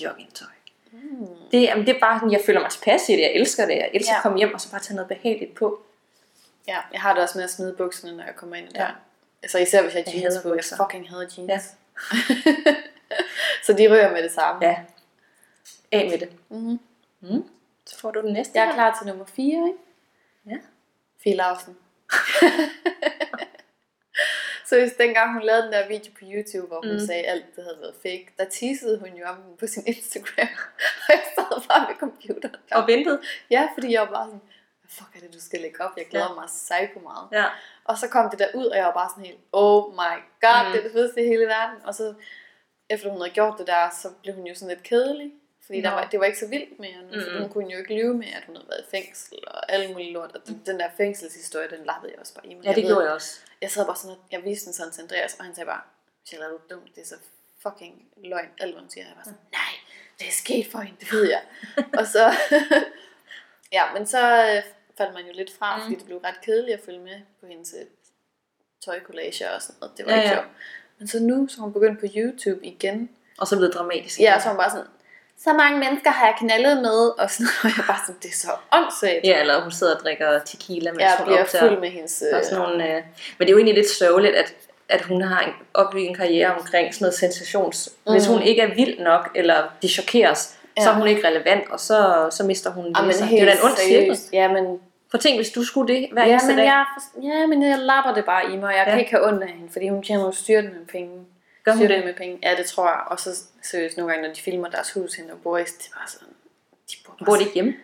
joggingtøj. 0.00 0.48
Mm. 0.92 1.26
Det, 1.52 1.62
jamen, 1.62 1.86
det 1.86 1.96
er 1.96 2.00
bare 2.00 2.18
sådan, 2.18 2.32
jeg 2.32 2.40
føler 2.46 2.60
mig 2.60 2.70
tilpas 2.70 3.08
i 3.08 3.12
det. 3.12 3.20
Jeg 3.20 3.32
elsker 3.34 3.66
det. 3.66 3.74
Jeg 3.74 3.90
elsker 3.94 4.12
Ja. 4.12 4.16
at 4.18 4.22
komme 4.22 4.38
hjem 4.38 4.54
og 4.54 4.60
så 4.60 4.70
bare 4.70 4.80
tage 4.80 4.96
noget 4.96 5.08
behageligt 5.08 5.54
på. 5.54 5.82
Ja, 6.68 6.76
jeg 6.92 7.00
har 7.00 7.12
det 7.14 7.22
også 7.22 7.38
med 7.38 7.44
at 7.44 7.50
smide 7.50 7.74
bukserne, 7.78 8.16
når 8.16 8.24
jeg 8.24 8.36
kommer 8.36 8.56
ind 8.56 8.68
der. 8.68 8.80
Ja. 8.82 8.86
Ja. 8.86 8.92
Altså 9.42 9.58
især 9.58 9.82
hvis 9.82 9.94
jeg 9.94 10.04
har 10.06 10.12
jeans 10.12 10.34
hader 10.34 10.42
på. 10.42 10.54
Jeg 10.54 10.64
fucking 10.76 11.08
hader 11.10 11.26
jeans. 11.38 11.48
Ja. 11.50 11.60
så 13.66 13.72
de 13.72 13.90
rører 13.90 14.12
med 14.12 14.22
det 14.22 14.32
samme. 14.32 14.66
Ja. 14.66 14.76
Af 15.92 16.08
med 16.10 16.18
det. 16.18 16.28
Mm-hmm. 16.48 16.78
Mm. 17.20 17.44
Så 17.86 17.98
får 17.98 18.10
du 18.10 18.22
den 18.22 18.32
næste. 18.32 18.58
Jeg 18.58 18.68
er 18.68 18.72
klar 18.74 18.98
til 18.98 19.06
nummer 19.06 19.24
4, 19.24 19.66
ikke? 19.66 19.78
Ja. 20.46 20.56
Fie 21.22 21.34
Lausen. 21.36 21.76
så 24.68 24.78
hvis 24.80 24.92
dengang 24.98 25.32
hun 25.32 25.42
lavede 25.42 25.62
den 25.62 25.72
der 25.72 25.88
video 25.88 26.12
på 26.12 26.18
YouTube, 26.22 26.66
hvor 26.66 26.80
hun 26.84 26.92
Mm. 26.92 27.06
sagde, 27.06 27.22
at 27.24 27.32
alt 27.32 27.56
det 27.56 27.64
havde 27.64 27.78
været 27.80 27.94
fake, 28.02 28.28
der 28.38 28.44
teasede 28.44 28.98
hun 28.98 29.08
jo 29.08 29.26
om 29.26 29.36
den 29.42 29.56
på 29.56 29.66
sin 29.66 29.82
Instagram. 29.86 30.48
og 31.02 31.08
jeg 31.08 31.22
sad 31.34 31.68
bare 31.68 31.88
ved 31.88 31.96
computeren. 31.96 32.54
Og 32.72 32.86
ventet. 32.86 33.20
Ja, 33.50 33.68
fordi 33.74 33.92
jeg 33.92 34.00
var 34.00 34.08
bare 34.10 34.26
sådan, 34.26 34.40
hvad 34.80 34.90
fuck 34.90 35.16
er 35.16 35.20
det, 35.20 35.34
du 35.34 35.40
skal 35.40 35.60
lægge 35.60 35.80
op? 35.84 35.90
Jeg 35.96 36.06
glæder 36.10 36.28
Ja. 36.28 36.34
mig 36.34 36.46
psyko 36.46 37.00
meget. 37.00 37.28
Ja. 37.32 37.44
Og 37.84 37.98
så 37.98 38.08
kom 38.08 38.30
det 38.30 38.38
der 38.38 38.48
ud, 38.54 38.66
og 38.66 38.76
jeg 38.76 38.86
var 38.86 38.92
bare 38.92 39.10
sådan 39.10 39.24
helt, 39.24 39.38
oh 39.52 39.92
my 39.92 40.14
god, 40.44 40.64
mm. 40.66 40.72
det 40.72 40.78
er 40.78 40.82
det 40.82 40.92
fedeste 40.92 41.22
i 41.24 41.26
hele 41.26 41.46
verden. 41.46 41.76
Og 41.84 41.94
så, 41.94 42.14
efter 42.90 43.10
hun 43.10 43.20
havde 43.20 43.30
gjort 43.34 43.58
det 43.58 43.66
der, 43.66 43.90
så 44.02 44.08
blev 44.22 44.34
hun 44.34 44.46
jo 44.46 44.54
sådan 44.54 44.68
lidt 44.68 44.82
kedelig. 44.82 45.32
Fordi 45.66 45.80
der 45.80 45.90
var, 45.90 46.08
det 46.10 46.20
var 46.20 46.26
ikke 46.26 46.38
så 46.38 46.46
vildt 46.46 46.78
mere 46.80 47.02
nu, 47.02 47.20
for 47.24 47.30
Mm. 47.32 47.40
hun 47.42 47.48
kunne 47.52 47.72
jo 47.72 47.78
ikke 47.78 47.94
lyve 47.94 48.14
med, 48.14 48.26
at 48.26 48.42
hun 48.46 48.56
havde 48.56 48.68
været 48.68 48.80
i 48.80 48.90
fængsel 48.90 49.38
og 49.46 49.72
alle 49.72 49.88
mulige 49.92 50.12
lort. 50.12 50.32
Og 50.36 50.46
den, 50.46 50.62
den 50.66 50.80
der 50.80 50.88
fængselshistorie, 50.96 51.70
den 51.70 51.84
lappede 51.86 52.12
jeg 52.12 52.20
også 52.20 52.34
bare 52.34 52.46
i 52.46 52.54
mig. 52.54 52.64
Ja, 52.64 52.68
det 52.72 52.76
ved, 52.82 52.90
gjorde 52.90 53.04
jeg 53.04 53.12
også. 53.12 53.40
Jeg 53.62 53.70
sad 53.70 53.86
bare 53.86 53.96
sådan, 53.96 54.16
at 54.16 54.32
jeg 54.32 54.44
viste 54.44 54.66
den 54.66 54.72
sådan 54.74 54.92
til 54.92 55.02
Andreas, 55.02 55.34
og 55.38 55.44
han 55.44 55.54
sagde 55.54 55.66
bare, 55.66 55.80
Michelle, 56.22 56.44
er 56.46 56.50
du 56.50 56.58
dum? 56.70 56.80
Det 56.94 57.00
er 57.02 57.06
så 57.06 57.16
fucking 57.62 58.04
løgn, 58.24 58.48
alt 58.60 58.72
hvad 58.72 58.80
hun 58.80 58.90
siger. 58.90 59.04
Jeg 59.06 59.12
var 59.16 59.22
sådan, 59.24 59.38
nej, 59.52 59.72
det 60.18 60.26
er 60.28 60.32
sket 60.32 60.66
for 60.72 60.78
hende, 60.78 61.00
det 61.00 61.12
ved 61.12 61.28
jeg. 61.30 61.42
og 62.00 62.06
så, 62.06 62.32
ja, 63.76 63.82
men 63.94 64.06
så 64.06 64.20
øh, 64.56 64.62
faldt 64.98 65.14
man 65.14 65.26
jo 65.26 65.32
lidt 65.32 65.52
fra, 65.58 65.76
Mm. 65.76 65.82
mm. 65.82 65.84
fordi 65.84 65.96
det 65.96 66.04
blev 66.06 66.18
ret 66.18 66.40
kedeligt 66.42 66.78
at 66.78 66.84
følge 66.84 66.98
med 67.00 67.20
på 67.40 67.46
hendes 67.46 67.74
øh, 67.80 67.86
tøjcollager 68.84 69.50
og 69.50 69.62
sådan 69.62 69.76
noget. 69.80 69.98
Det 69.98 70.06
var 70.06 70.12
Ja, 70.12 70.16
ja, 70.18 70.22
ikke 70.22 70.34
ja. 70.34 70.40
sjovt. 70.42 70.54
Men 70.98 71.08
så 71.08 71.20
nu, 71.22 71.48
så 71.48 71.60
hun 71.60 71.72
begyndt 71.72 72.00
på 72.00 72.06
YouTube 72.16 72.64
igen. 72.66 73.10
Og 73.38 73.46
så 73.46 73.56
blev 73.56 73.66
det 73.68 73.74
dramatisk. 73.76 74.20
Ja, 74.20 74.40
så 74.40 74.48
hun 74.48 74.56
bare 74.56 74.70
sådan, 74.70 74.86
så 75.44 75.52
mange 75.52 75.78
mennesker 75.78 76.10
har 76.10 76.26
jeg 76.26 76.34
knaldet 76.38 76.82
med, 76.82 77.00
og 77.22 77.30
sådan. 77.30 77.46
Og 77.64 77.70
jeg 77.76 77.84
bare 77.86 77.98
sådan, 78.06 78.20
det 78.22 78.28
er 78.28 78.34
så 78.36 78.50
åndssvagt. 78.72 79.20
Ja, 79.24 79.40
eller 79.40 79.62
hun 79.62 79.72
sidder 79.72 79.94
og 79.96 80.00
drikker 80.02 80.38
tequila, 80.46 80.90
mens 80.90 81.00
jeg 81.02 81.14
hun 81.18 81.26
bliver 81.26 81.40
optager. 81.40 81.68
fuld 81.68 81.80
med 81.80 81.90
hendes... 81.90 82.22
Og 82.32 82.38
Øh, 82.38 82.44
sådan 82.44 82.58
nogle, 82.58 82.84
øh, 82.88 83.02
men 83.38 83.40
det 83.40 83.46
er 83.48 83.50
jo 83.50 83.56
egentlig 83.58 83.74
lidt 83.74 83.90
sørgeligt, 83.90 84.34
at, 84.34 84.54
at 84.88 85.02
hun 85.02 85.22
har 85.22 85.40
en, 85.40 85.52
opbygget 85.74 86.08
en 86.08 86.14
karriere 86.14 86.54
omkring 86.54 86.94
sådan 86.94 87.04
noget 87.04 87.14
sensations. 87.14 87.92
Mm. 88.06 88.12
Hvis 88.12 88.26
hun 88.26 88.42
ikke 88.42 88.62
er 88.62 88.74
vild 88.74 88.98
nok, 89.00 89.30
eller 89.34 89.56
de 89.82 89.88
chokeres, 89.88 90.54
ja. 90.76 90.82
så 90.82 90.90
er 90.90 90.94
hun 90.94 91.06
ikke 91.08 91.28
relevant, 91.28 91.70
og 91.70 91.80
så, 91.80 92.28
så 92.30 92.44
mister 92.44 92.70
hun 92.70 92.84
Jamen, 92.96 93.10
det. 93.10 93.20
Det 93.30 93.42
er 93.42 93.52
en 93.52 93.58
ond 93.64 93.76
cirkel. 93.76 94.18
Ja, 94.32 94.48
men 94.52 94.78
at 95.14 95.20
tænk, 95.20 95.38
hvis 95.38 95.50
du 95.50 95.64
skulle 95.64 95.94
det 95.94 96.08
hver 96.12 96.22
Ja, 96.24 96.30
eneste 96.30 96.48
men 96.48 96.56
dag. 96.58 96.64
jeg, 96.64 96.84
for- 96.94 97.22
ja, 97.28 97.46
men 97.46 97.62
jeg 97.62 97.78
lapper 97.78 98.14
det 98.14 98.24
bare 98.24 98.44
i 98.52 98.56
mig, 98.56 98.68
og 98.68 98.72
jeg 98.74 98.84
ja. 98.86 98.90
Kan 98.90 98.98
ikke 99.00 99.10
have 99.10 99.26
ondt 99.26 99.42
af 99.42 99.48
hende, 99.48 99.72
fordi 99.72 99.88
hun 99.88 100.02
tjener 100.02 100.24
jo 100.24 100.32
styrtet 100.32 100.70
med 100.72 100.86
penge. 100.86 101.18
Gør 101.66 101.72
hun 101.72 101.88
det? 101.88 102.04
med 102.04 102.14
penge. 102.14 102.38
Ja, 102.42 102.54
det 102.56 102.66
tror 102.66 102.86
jeg. 102.88 103.00
Og 103.06 103.20
så 103.20 103.30
seriøst 103.62 103.96
nogle 103.96 104.12
gange, 104.12 104.28
når 104.28 104.34
de 104.34 104.40
filmer 104.40 104.68
deres 104.68 104.92
hus, 104.92 105.14
hende 105.14 105.32
og 105.32 105.38
Boris, 105.42 105.72
det 105.72 105.86
er 105.92 105.98
bare 105.98 106.08
sådan, 106.08 106.28
de 106.90 106.94
bor, 107.06 107.12
bare 107.18 107.26
Bor 107.26 107.34
de 107.36 107.40
ikke 107.42 107.54
hjemme? 107.54 107.74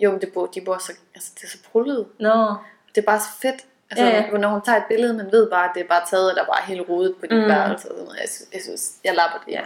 Jo, 0.00 0.10
men 0.10 0.20
det 0.20 0.32
bor, 0.32 0.46
de 0.46 0.60
bor 0.60 0.78
så, 0.78 0.92
altså 1.14 1.30
det 1.34 1.44
er 1.44 1.48
så 1.48 1.58
prullet. 1.72 2.06
Nå, 2.20 2.54
Det 2.94 3.00
er 3.00 3.06
bare 3.06 3.20
så 3.20 3.28
fedt. 3.42 3.64
Altså, 3.90 4.04
Ja, 4.06 4.10
ja, 4.32 4.38
når 4.38 4.48
hun 4.48 4.60
tager 4.62 4.78
et 4.78 4.84
billede, 4.88 5.14
man 5.14 5.32
ved 5.32 5.50
bare, 5.50 5.64
at 5.64 5.70
det 5.74 5.82
er 5.82 5.86
bare 5.88 6.02
taget, 6.10 6.30
og 6.30 6.36
der 6.36 6.42
er 6.42 6.46
bare 6.46 6.62
helt 6.66 6.88
rodet 6.88 7.14
på 7.20 7.26
dit 7.26 7.36
Mm. 7.36 7.42
mm. 7.42 7.48
værelse. 7.48 7.88
Og 7.88 7.94
sådan 7.94 8.04
noget. 8.04 8.18
Jeg, 8.20 8.28
synes, 8.28 8.48
jeg 8.52 8.60
synes, 8.62 8.90
jeg 9.04 9.14
lapper 9.14 9.38
det. 9.46 9.52
Ja. 9.52 9.62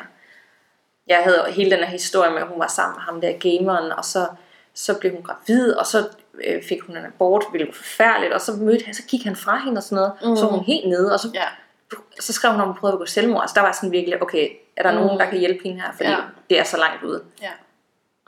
jeg 1.07 1.23
havde 1.25 1.45
hele 1.53 1.71
den 1.71 1.79
her 1.79 1.87
historie 1.91 2.31
med, 2.31 2.39
at 2.43 2.49
hun 2.49 2.59
var 2.61 2.67
sammen 2.67 2.97
med 2.97 3.03
ham 3.03 3.21
der 3.21 3.33
gameren, 3.33 3.93
og 3.93 4.05
så, 4.05 4.27
så 4.75 4.99
blev 4.99 5.13
hun 5.13 5.23
gravid, 5.23 5.73
og 5.73 5.87
så 5.87 6.09
øh, 6.45 6.63
fik 6.63 6.81
hun 6.81 6.97
en 6.97 7.05
abort, 7.07 7.45
hvilket 7.51 7.67
var 7.69 7.75
forfærdeligt, 7.75 8.33
og 8.33 8.41
så 8.41 8.53
mødte 8.53 8.85
han, 8.85 8.95
så 8.95 9.03
gik 9.03 9.25
han 9.25 9.37
fra 9.37 9.59
hende 9.65 9.79
og 9.79 9.83
sådan 9.83 9.97
noget, 9.97 10.13
mm. 10.23 10.37
så 10.37 10.45
var 10.45 10.53
hun 10.53 10.65
helt 10.65 10.89
nede, 10.89 11.13
og 11.13 11.21
så, 11.21 11.29
Ja. 11.35 11.45
Så 12.21 12.33
skrev 12.33 12.51
hun 12.53 12.61
om, 12.61 12.69
at 12.69 12.73
hun 12.75 12.81
prøvede 12.81 12.95
at 12.95 12.99
gå 12.99 13.07
selvmord. 13.07 13.43
Altså 13.43 13.55
der 13.55 13.61
var 13.61 13.73
sådan 13.73 13.93
virkelig, 13.93 14.23
okay, 14.23 14.57
er 14.77 14.83
der 14.83 14.93
mm. 14.93 14.99
nogen, 14.99 15.21
der 15.21 15.31
kan 15.31 15.39
hjælpe 15.39 15.65
hende 15.65 15.81
her, 15.81 15.93
fordi 15.93 16.09
ja. 16.11 16.17
Det 16.51 16.59
er 16.59 16.65
så 16.65 16.77
langt 16.77 17.03
ude. 17.03 17.25
Ja. 17.43 17.51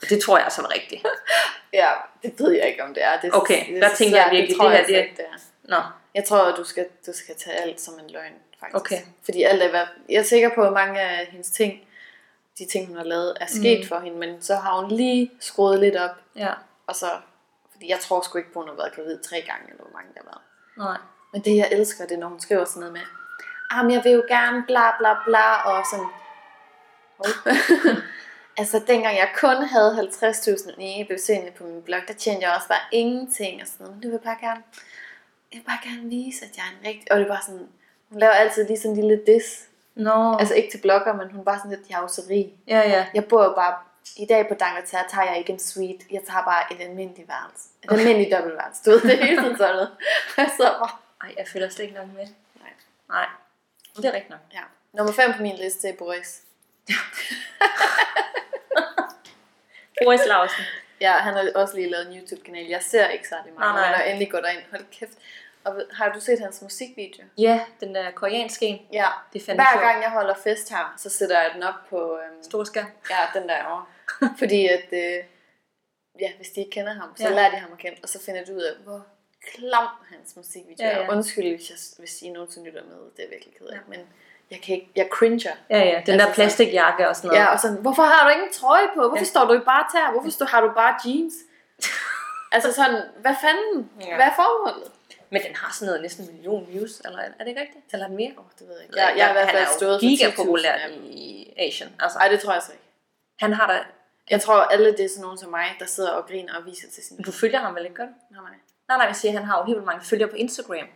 Og 0.03 0.09
det 0.11 0.23
tror 0.23 0.37
jeg 0.37 0.45
altså 0.45 0.63
var 0.63 0.75
rigtigt. 0.75 1.07
ja, 1.81 1.91
det 2.23 2.35
ved 2.39 2.53
jeg 2.53 2.69
ikke, 2.69 2.85
om 2.85 2.95
det 2.95 3.05
er. 3.05 3.21
Det 3.21 3.29
er 3.29 3.33
så- 3.33 3.39
Okay, 3.39 3.67
det 3.69 3.77
er 3.77 3.81
der 3.81 3.89
så 3.89 3.97
tænker 3.97 4.17
jeg 4.17 4.29
virkelig, 4.31 4.57
det, 4.57 4.63
det 4.63 4.71
her, 4.71 4.79
jeg 4.79 4.87
det- 4.89 4.97
ikke, 4.97 5.17
det 5.17 5.25
er. 5.33 5.39
Nå, 5.69 5.77
Jeg 6.15 6.25
tror, 6.25 6.39
at 6.39 6.55
du 6.57 6.65
skal, 6.65 6.87
du 7.07 7.13
skal 7.15 7.35
tage 7.37 7.57
alt 7.57 7.81
som 7.81 7.95
en 7.99 8.11
løgn, 8.11 8.33
faktisk. 8.61 8.77
Okay. 8.77 9.01
Fordi 9.25 9.43
alt 9.43 9.63
er, 9.63 9.71
hvad, 9.71 9.85
jeg 10.09 10.17
er 10.19 10.23
sikker 10.23 10.51
på, 10.55 10.63
at 10.63 10.73
mange 10.73 11.01
af 11.01 11.27
hendes 11.27 11.51
ting, 11.51 11.81
de 12.59 12.67
ting, 12.73 12.87
hun 12.89 12.97
har 12.97 13.05
lavet, 13.05 13.37
er 13.41 13.47
sket 13.47 13.81
mm. 13.81 13.89
for 13.89 13.99
hende, 13.99 14.19
men 14.19 14.43
så 14.43 14.55
har 14.57 14.81
hun 14.81 14.91
lige 14.91 15.31
skruet 15.41 15.81
lidt 15.81 15.97
op, 15.97 16.11
ja, 16.37 16.53
og 16.87 16.97
så, 16.97 17.07
fordi 17.73 17.91
jeg 17.91 18.01
tror 18.01 18.21
sgu 18.21 18.39
ikke 18.39 18.53
på, 18.53 18.59
at 18.61 18.65
hun 18.65 18.69
har 18.69 18.77
været 18.83 18.95
gravid 18.95 19.19
tre 19.19 19.37
gange, 19.41 19.65
eller 19.71 19.83
hvor 19.85 19.93
mange 19.93 20.11
der 20.15 20.21
har 20.25 20.31
været. 20.31 20.43
nej. 20.89 20.99
Men 21.33 21.43
det, 21.43 21.57
jeg 21.57 21.69
elsker, 21.73 22.07
det 22.07 22.15
er, 22.15 22.19
når 22.19 22.29
hun 22.29 22.41
skriver 22.41 22.65
sådan 22.65 22.81
noget 22.81 22.93
med, 22.93 23.01
jamen, 23.73 23.93
jeg 23.93 24.05
vil 24.05 24.13
jo 24.13 24.25
gerne 24.29 24.65
bla 24.67 24.97
bla 24.99 25.13
bla, 25.25 25.47
og 25.71 25.85
sådan, 25.91 26.07
Hov. 27.19 27.53
altså, 28.61 28.83
dengang 28.87 29.17
jeg 29.17 29.29
kun 29.37 29.57
havde 29.57 30.09
50.000 30.23 30.81
nye 30.83 31.05
besøgende 31.09 31.53
på 31.59 31.65
min 31.65 31.83
blog, 31.83 32.01
der 32.09 32.15
tjente 32.15 32.47
jeg 32.47 32.55
også 32.57 32.69
bare 32.69 32.87
ingenting, 32.93 33.63
og 33.63 33.69
sådan 33.69 33.85
noget. 33.85 33.97
Men 33.97 34.03
det 34.03 34.13
vil 34.13 34.19
bare 34.19 34.37
gerne, 34.41 34.63
jeg 35.53 35.59
vil 35.59 35.65
bare 35.65 35.79
gerne 35.89 36.09
vise, 36.09 36.45
at 36.45 36.57
jeg 36.57 36.65
er 36.69 36.71
en 36.81 36.87
rigtig, 36.89 37.13
og 37.13 37.19
det 37.19 37.25
er 37.25 37.29
bare 37.29 37.43
sådan, 37.43 37.69
hun 38.09 38.19
laver 38.21 38.33
altid 38.33 38.67
lige 38.67 38.79
sådan 38.79 38.91
en 38.91 39.01
lille 39.01 39.23
diss, 39.27 39.69
Nå, 39.95 40.37
altså 40.41 40.55
ikke 40.55 40.71
til 40.71 40.79
blogger, 40.79 41.13
men 41.13 41.31
hun 41.31 41.41
er 41.41 41.45
bare 41.45 41.59
sådan 41.59 41.71
lidt 41.71 41.91
javseri. 41.91 42.53
ja, 42.69 42.81
ja. 42.91 43.07
Jeg 43.15 43.25
bor 43.25 43.45
jo 43.45 43.53
bare, 43.53 43.75
i 44.17 44.27
dag 44.27 44.49
på 44.49 44.55
Dangleterre 44.55 45.05
tager 45.09 45.27
jeg 45.27 45.39
ikke 45.39 45.53
en 45.53 45.59
suite, 45.59 46.05
jeg 46.11 46.23
tager 46.29 46.45
bare 46.45 46.63
et 46.73 46.81
almindeligt 46.89 47.29
værelse. 47.29 47.69
Et 47.83 47.91
okay. 47.91 47.99
almindeligt 47.99 48.33
dobbeltværelse, 48.35 48.83
du 48.85 48.91
ved, 48.91 49.01
det 49.01 49.13
er 49.13 49.25
hele 49.25 49.43
tiden 49.43 49.57
sådan 49.57 49.75
noget. 49.75 49.91
Jeg 50.37 50.51
sidder 50.57 50.71
bare, 50.71 50.91
Ej, 51.23 51.35
jeg 51.39 51.47
føler 51.53 51.69
slet 51.69 51.85
ikke 51.85 51.97
nok 51.97 52.07
med. 52.15 52.27
Det 53.97 54.05
er 54.05 54.12
rigtigt 54.12 54.31
nok. 54.31 54.41
Ja. 54.55 54.61
Nummer 54.93 55.12
5 55.12 55.33
på 55.33 55.43
min 55.43 55.57
liste 55.57 55.88
er 55.88 55.97
Boris. 55.97 56.43
Boris 60.05 60.21
Lausen. 60.26 60.65
Ja, 61.00 61.12
han 61.12 61.35
har 61.35 61.50
også 61.55 61.75
lige 61.76 61.91
lavet 61.91 62.07
en 62.07 62.19
YouTube-kanal. 62.19 62.67
Jeg 62.67 62.83
ser 62.83 63.09
ikke 63.09 63.29
særlig 63.29 63.53
meget, 63.55 63.75
Nej, 63.75 63.81
nej. 63.81 63.91
men 63.91 64.00
jeg 64.00 64.11
endelig 64.11 64.31
går 64.31 64.41
derind. 64.41 64.62
Hold 64.71 64.85
kæft. 64.91 65.19
Og 65.65 65.83
har 65.93 66.12
du 66.12 66.21
set 66.21 66.41
hans 66.41 66.62
musikvideo? 66.62 67.25
Ja, 67.38 67.61
den 67.81 67.95
der 67.95 68.11
koreanske 68.11 68.67
en. 68.67 68.87
Ja. 68.93 69.09
Det 69.33 69.43
fandme 69.43 69.62
Hver 69.62 69.81
gang 69.81 70.03
jeg 70.03 70.11
holder 70.11 70.35
fest 70.35 70.71
her, 70.71 70.95
så 70.97 71.11
sætter 71.11 71.41
jeg 71.41 71.50
den 71.55 71.62
op 71.62 71.75
på... 71.91 72.19
Øhm, 72.19 72.43
Stor 72.43 72.65
skærm. 72.65 72.87
ja, 73.11 73.41
den 73.41 73.49
der 73.49 73.65
over. 73.65 73.91
Fordi 74.41 74.67
at... 74.67 74.88
Øh, 74.93 75.25
ja, 76.21 76.33
hvis 76.37 76.49
de 76.49 76.61
ikke 76.61 76.71
kender 76.71 76.93
ham, 76.93 77.17
så 77.17 77.29
ja. 77.29 77.35
lærer 77.35 77.50
de 77.50 77.57
ham 77.57 77.73
at 77.73 77.79
kende, 77.79 77.99
og 78.03 78.09
så 78.09 78.23
finder 78.25 78.45
du 78.45 78.53
ud 78.53 78.62
af, 78.62 78.76
hvor 78.76 79.07
klam 79.55 79.88
hans 80.11 80.37
musikvideo 80.37 80.76
Ja, 80.87 80.91
er. 80.91 81.00
ja. 81.03 81.12
Undskyld, 81.12 81.57
hvis, 81.57 81.71
jeg, 81.71 81.79
hvis 81.99 82.23
I 82.23 82.29
nogensinde 82.31 82.67
lytter 82.67 82.83
med, 82.85 82.97
det 83.17 83.25
er 83.25 83.29
virkelig 83.31 83.55
ked 83.59 83.67
af, 83.67 83.79
men 83.88 84.00
jeg 84.50 84.61
kan 84.62 84.75
ikke, 84.75 84.91
jeg 84.97 85.09
cringer. 85.12 85.53
Ja, 85.71 85.79
ja, 85.79 86.03
den 86.07 86.19
der 86.19 86.26
Altså, 86.26 86.35
plastikjakke 86.35 87.09
og 87.09 87.17
sådan 87.17 87.29
noget. 87.29 87.41
Ja, 87.41 87.47
og 87.53 87.61
sådan, 87.61 87.76
hvorfor 87.76 88.03
har 88.03 88.29
du 88.29 88.35
ingen 88.35 88.53
trøje 88.53 88.88
på? 88.95 89.00
Hvorfor 89.00 89.17
Ja. 89.17 89.21
ja. 89.21 89.25
står 89.25 89.45
du 89.45 89.55
i 89.55 89.59
bare 89.65 89.85
tær? 89.95 90.12
Hvorfor 90.12 90.31
står, 90.31 90.47
har 90.47 90.61
du 90.61 90.71
bare 90.75 90.95
jeans? 91.05 91.35
altså 92.55 92.73
sådan, 92.73 93.03
hvad 93.21 93.35
fanden? 93.41 93.91
Ja. 94.00 94.07
Ja. 94.09 94.15
Hvad 94.15 94.26
er 94.26 94.35
formålet? 94.37 94.91
Men 95.31 95.43
den 95.43 95.55
har 95.57 95.73
sådan 95.73 95.87
noget 95.87 96.03
næsten 96.03 96.25
en 96.29 96.33
million 96.35 96.67
views, 96.73 97.00
eller 97.05 97.19
er 97.19 97.29
det 97.38 97.47
ikke 97.49 97.61
rigtigt? 97.61 97.85
Eller 97.93 98.07
er 98.07 98.11
mere? 98.11 98.33
Oh, 98.37 98.45
det 98.59 98.69
ved 98.69 98.75
jeg 98.76 98.85
ikke. 98.85 99.00
Jeg, 99.00 99.15
jeg 99.17 99.25
har 99.26 99.31
i 99.33 99.37
hvert 99.38 99.50
fald 99.50 99.67
stået 99.76 99.97
for 99.97 100.00
giga 100.00 100.29
10.000 100.29 100.37
populær 100.37 100.75
i 101.03 101.53
Asien. 101.57 101.88
Altså, 102.00 102.19
Ej, 102.19 102.29
det 102.29 102.41
tror 102.41 102.53
jeg 102.53 102.62
så 102.62 102.73
ikke. 102.73 102.85
han 103.38 103.53
har 103.53 103.67
da... 103.73 103.79
Jeg 104.31 104.41
tror, 104.41 104.55
alle 104.55 104.93
det 104.93 105.00
er 105.05 105.09
sådan 105.09 105.23
nogen 105.23 105.38
som 105.38 105.50
mig, 105.50 105.76
der 105.79 105.87
sidder 105.87 106.11
og 106.11 106.26
griner 106.29 106.57
og 106.59 106.67
viser 106.67 106.88
til 106.91 107.05
sin... 107.05 107.23
Du 107.23 107.33
følger 107.33 107.59
ham 107.59 107.75
vel 107.75 107.83
ikke, 107.85 107.95
gør 107.97 108.05
du? 108.05 108.12
Nej, 108.31 108.43
nej. 108.43 108.59
Nej, 108.88 108.99
nej, 108.99 109.07
jeg 109.07 109.16
siger, 109.16 109.33
han 109.33 109.45
har 109.45 109.59
jo 109.59 109.64
helt 109.64 109.85
mange 109.85 110.05
følgere 110.05 110.28
på 110.28 110.37
Instagram. 110.37 110.87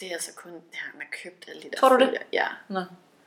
Det 0.00 0.08
er 0.08 0.12
altså 0.12 0.30
kun, 0.36 0.52
det 0.52 0.62
han 0.72 1.00
har 1.00 1.08
købt 1.22 1.44
alle 1.48 1.62
de 1.62 1.70
der 1.70 1.76
Tror 1.76 1.88
du 1.88 1.98
det? 1.98 2.04
følger. 2.06 2.20
Ja. 2.32 2.46
Nå. 2.68 2.80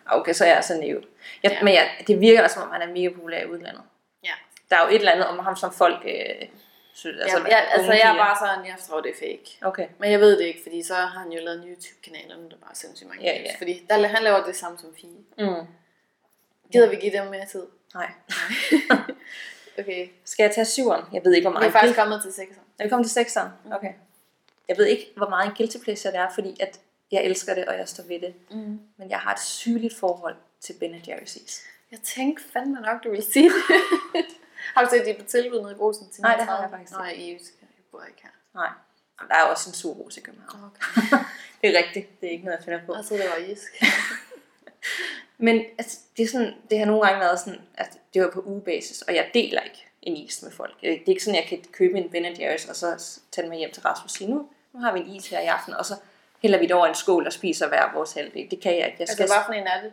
Okay, 0.05 0.33
så 0.33 0.43
er 0.43 0.47
jeg 0.47 0.55
altså 0.57 0.73
nævet. 0.77 1.05
Jeg, 1.43 1.51
Ja. 1.51 1.63
Men 1.63 1.73
jeg, 1.73 1.89
det 2.07 2.19
virker 2.19 2.41
da, 2.41 2.47
som 2.47 2.63
om 2.63 2.71
han 2.71 2.81
er 2.81 2.87
mega 2.87 3.09
populær 3.09 3.41
i 3.41 3.45
udlandet. 3.45 3.81
Ja. 4.23 4.31
Der 4.69 4.75
er 4.77 4.81
jo 4.83 4.87
et 4.89 4.95
eller 4.95 5.11
andet 5.11 5.27
om 5.27 5.39
ham, 5.39 5.55
som 5.55 5.73
folk... 5.73 6.01
Øh, 6.05 6.47
synes, 6.93 7.21
Altså, 7.21 7.37
ja, 7.49 7.57
altså 7.57 7.91
jeg 7.91 8.01
er 8.13 8.17
bare 8.17 8.37
sådan, 8.39 8.65
jeg 8.65 8.75
tror, 8.87 9.01
det 9.01 9.11
er 9.11 9.15
fake. 9.19 9.57
Okay. 9.61 9.87
Men 9.99 10.11
jeg 10.11 10.19
ved 10.19 10.37
det 10.39 10.45
ikke, 10.45 10.59
fordi 10.63 10.83
så 10.83 10.93
har 10.95 11.19
han 11.19 11.31
jo 11.31 11.39
lavet 11.43 11.63
en 11.63 11.69
YouTube-kanal, 11.69 12.31
og 12.31 12.39
nu 12.39 12.45
er 12.45 12.49
der 12.49 12.57
bare 12.57 12.75
sindssygt 12.75 13.07
mange 13.09 13.23
Ja, 13.25 13.33
views. 13.37 13.47
ja. 13.53 13.57
Fordi 13.57 13.85
der, 13.89 14.07
han 14.07 14.23
laver 14.23 14.43
det 14.45 14.55
samme 14.55 14.77
som 14.77 14.95
Fie. 15.01 15.47
Mm. 15.49 15.67
Gider 16.71 16.89
vi 16.89 16.95
give 16.95 17.11
dem 17.21 17.27
mere 17.31 17.45
tid? 17.45 17.63
Nej. 17.93 18.11
Okay. 19.79 20.09
Skal 20.25 20.43
jeg 20.43 20.51
tage 20.55 20.65
syveren? 20.65 21.03
Jeg 21.13 21.21
ved 21.25 21.33
ikke, 21.33 21.50
hvor 21.50 21.59
Vi 21.59 21.65
er 21.65 21.69
meget... 21.69 21.74
faktisk 21.74 22.00
kommet 22.00 22.21
til 22.21 22.29
6'eren. 22.29 22.59
Er 22.79 22.83
vi 22.83 22.89
kommet 22.89 23.05
til 23.07 23.13
sekseren? 23.13 23.50
Okay. 23.71 23.93
Jeg 24.67 24.77
ved 24.77 24.86
ikke, 24.86 25.12
hvor 25.17 25.29
meget 25.29 25.50
en 25.50 25.55
guilty 25.57 25.77
pleasure 25.83 26.12
det 26.12 26.19
er, 26.19 26.29
fordi 26.33 26.57
at 26.59 26.79
jeg 27.12 27.24
elsker 27.24 27.53
det, 27.55 27.65
og 27.65 27.77
jeg 27.77 27.88
står 27.89 28.03
ved 28.03 28.19
det. 28.19 28.33
Mm. 28.51 28.79
Men 28.98 29.09
jeg 29.09 29.19
har 29.19 29.33
et 29.33 29.39
sygeligt 29.39 29.95
forhold 29.98 30.36
til 30.62 30.74
Ben 30.79 30.95
Jerry's 30.95 31.45
is. 31.45 31.62
Jeg 31.91 32.00
tænkte 32.00 32.43
fandme 32.53 32.81
nok, 32.81 33.03
du 33.03 33.09
ville 33.09 33.25
sige 33.25 33.50
det. 33.50 33.63
har 34.75 34.83
du 34.83 34.89
set 34.89 35.05
de 35.05 35.24
på 35.24 35.25
tilbud 35.29 35.62
nede 35.62 35.71
i 35.71 35.75
Brosen 35.75 36.09
til 36.09 36.21
Nej, 36.21 36.36
det 36.36 36.45
har 36.45 36.62
39? 36.62 36.63
jeg 36.63 36.79
faktisk 36.79 37.00
Nej, 37.00 37.12
i. 37.12 37.29
Jeg 37.31 37.39
bor 37.91 38.03
ikke 38.03 38.21
her. 38.24 38.29
Nej. 38.53 38.69
Jamen, 39.19 39.29
der 39.29 39.36
er 39.36 39.41
jo 39.45 39.51
også 39.51 39.69
en 39.69 39.74
surros 39.74 40.17
i 40.17 40.21
København. 40.21 40.63
Okay. 40.65 41.17
Det 41.62 41.69
er 41.69 41.77
rigtigt. 41.83 42.21
Det 42.21 42.27
er 42.27 42.31
ikke 42.31 42.45
noget, 42.45 42.57
jeg 42.57 42.65
finder 42.65 42.79
på. 42.86 42.95
Jeg 42.95 43.05
troede, 43.05 43.24
det 43.24 43.31
var 43.31 43.38
Jysk. 43.50 43.71
Men 45.41 45.62
altså, 45.77 46.00
det, 46.17 46.24
er 46.24 46.27
sådan, 46.27 46.53
det 46.69 46.79
har 46.79 46.86
nogle 46.86 47.08
gange 47.08 47.19
været 47.19 47.39
sådan, 47.39 47.60
at 47.77 48.00
det 48.13 48.22
var 48.22 48.29
på 48.29 48.41
ugebasis, 48.46 49.01
og 49.01 49.15
jeg 49.15 49.29
deler 49.34 49.62
ikke 49.62 49.88
en 50.01 50.17
is 50.17 50.43
med 50.43 50.51
folk. 50.51 50.81
Det 50.81 50.93
er 50.93 51.00
ikke 51.08 51.24
sådan, 51.24 51.39
at 51.39 51.51
jeg 51.51 51.60
kan 51.60 51.72
købe 51.72 51.98
en 51.98 52.10
Ben 52.10 52.25
Jerry's, 52.25 52.69
og 52.69 52.75
så 52.75 53.19
tage 53.31 53.43
den 53.43 53.50
med 53.50 53.58
hjem 53.58 53.72
til 53.72 53.84
Rasmus 53.84 54.12
og 54.12 54.17
sige, 54.17 54.29
nu, 54.29 54.48
nu 54.74 54.79
har 54.79 54.93
vi 54.93 55.00
en 55.00 55.08
is 55.08 55.27
her 55.27 55.39
i 55.39 55.46
aften, 55.46 55.74
og 55.74 55.86
så 55.86 55.93
hælder 56.41 56.60
vi 56.60 56.65
det 56.65 56.75
over 56.75 56.86
i 56.86 56.89
en 56.89 56.96
skål 56.96 57.25
og 57.25 57.34
spiser 57.34 57.67
hver 57.67 57.93
vores 57.93 58.13
halvdel. 58.13 58.51
Det 58.51 58.60
kan 58.62 58.77
jeg 58.77 58.86
ikke. 58.86 58.98
Jeg 59.00 59.08
skal 59.08 59.24
altså, 59.24 59.36
hvad 59.36 59.43
for 59.46 59.53
en 59.53 59.67
er 59.67 59.81
det? 59.81 59.91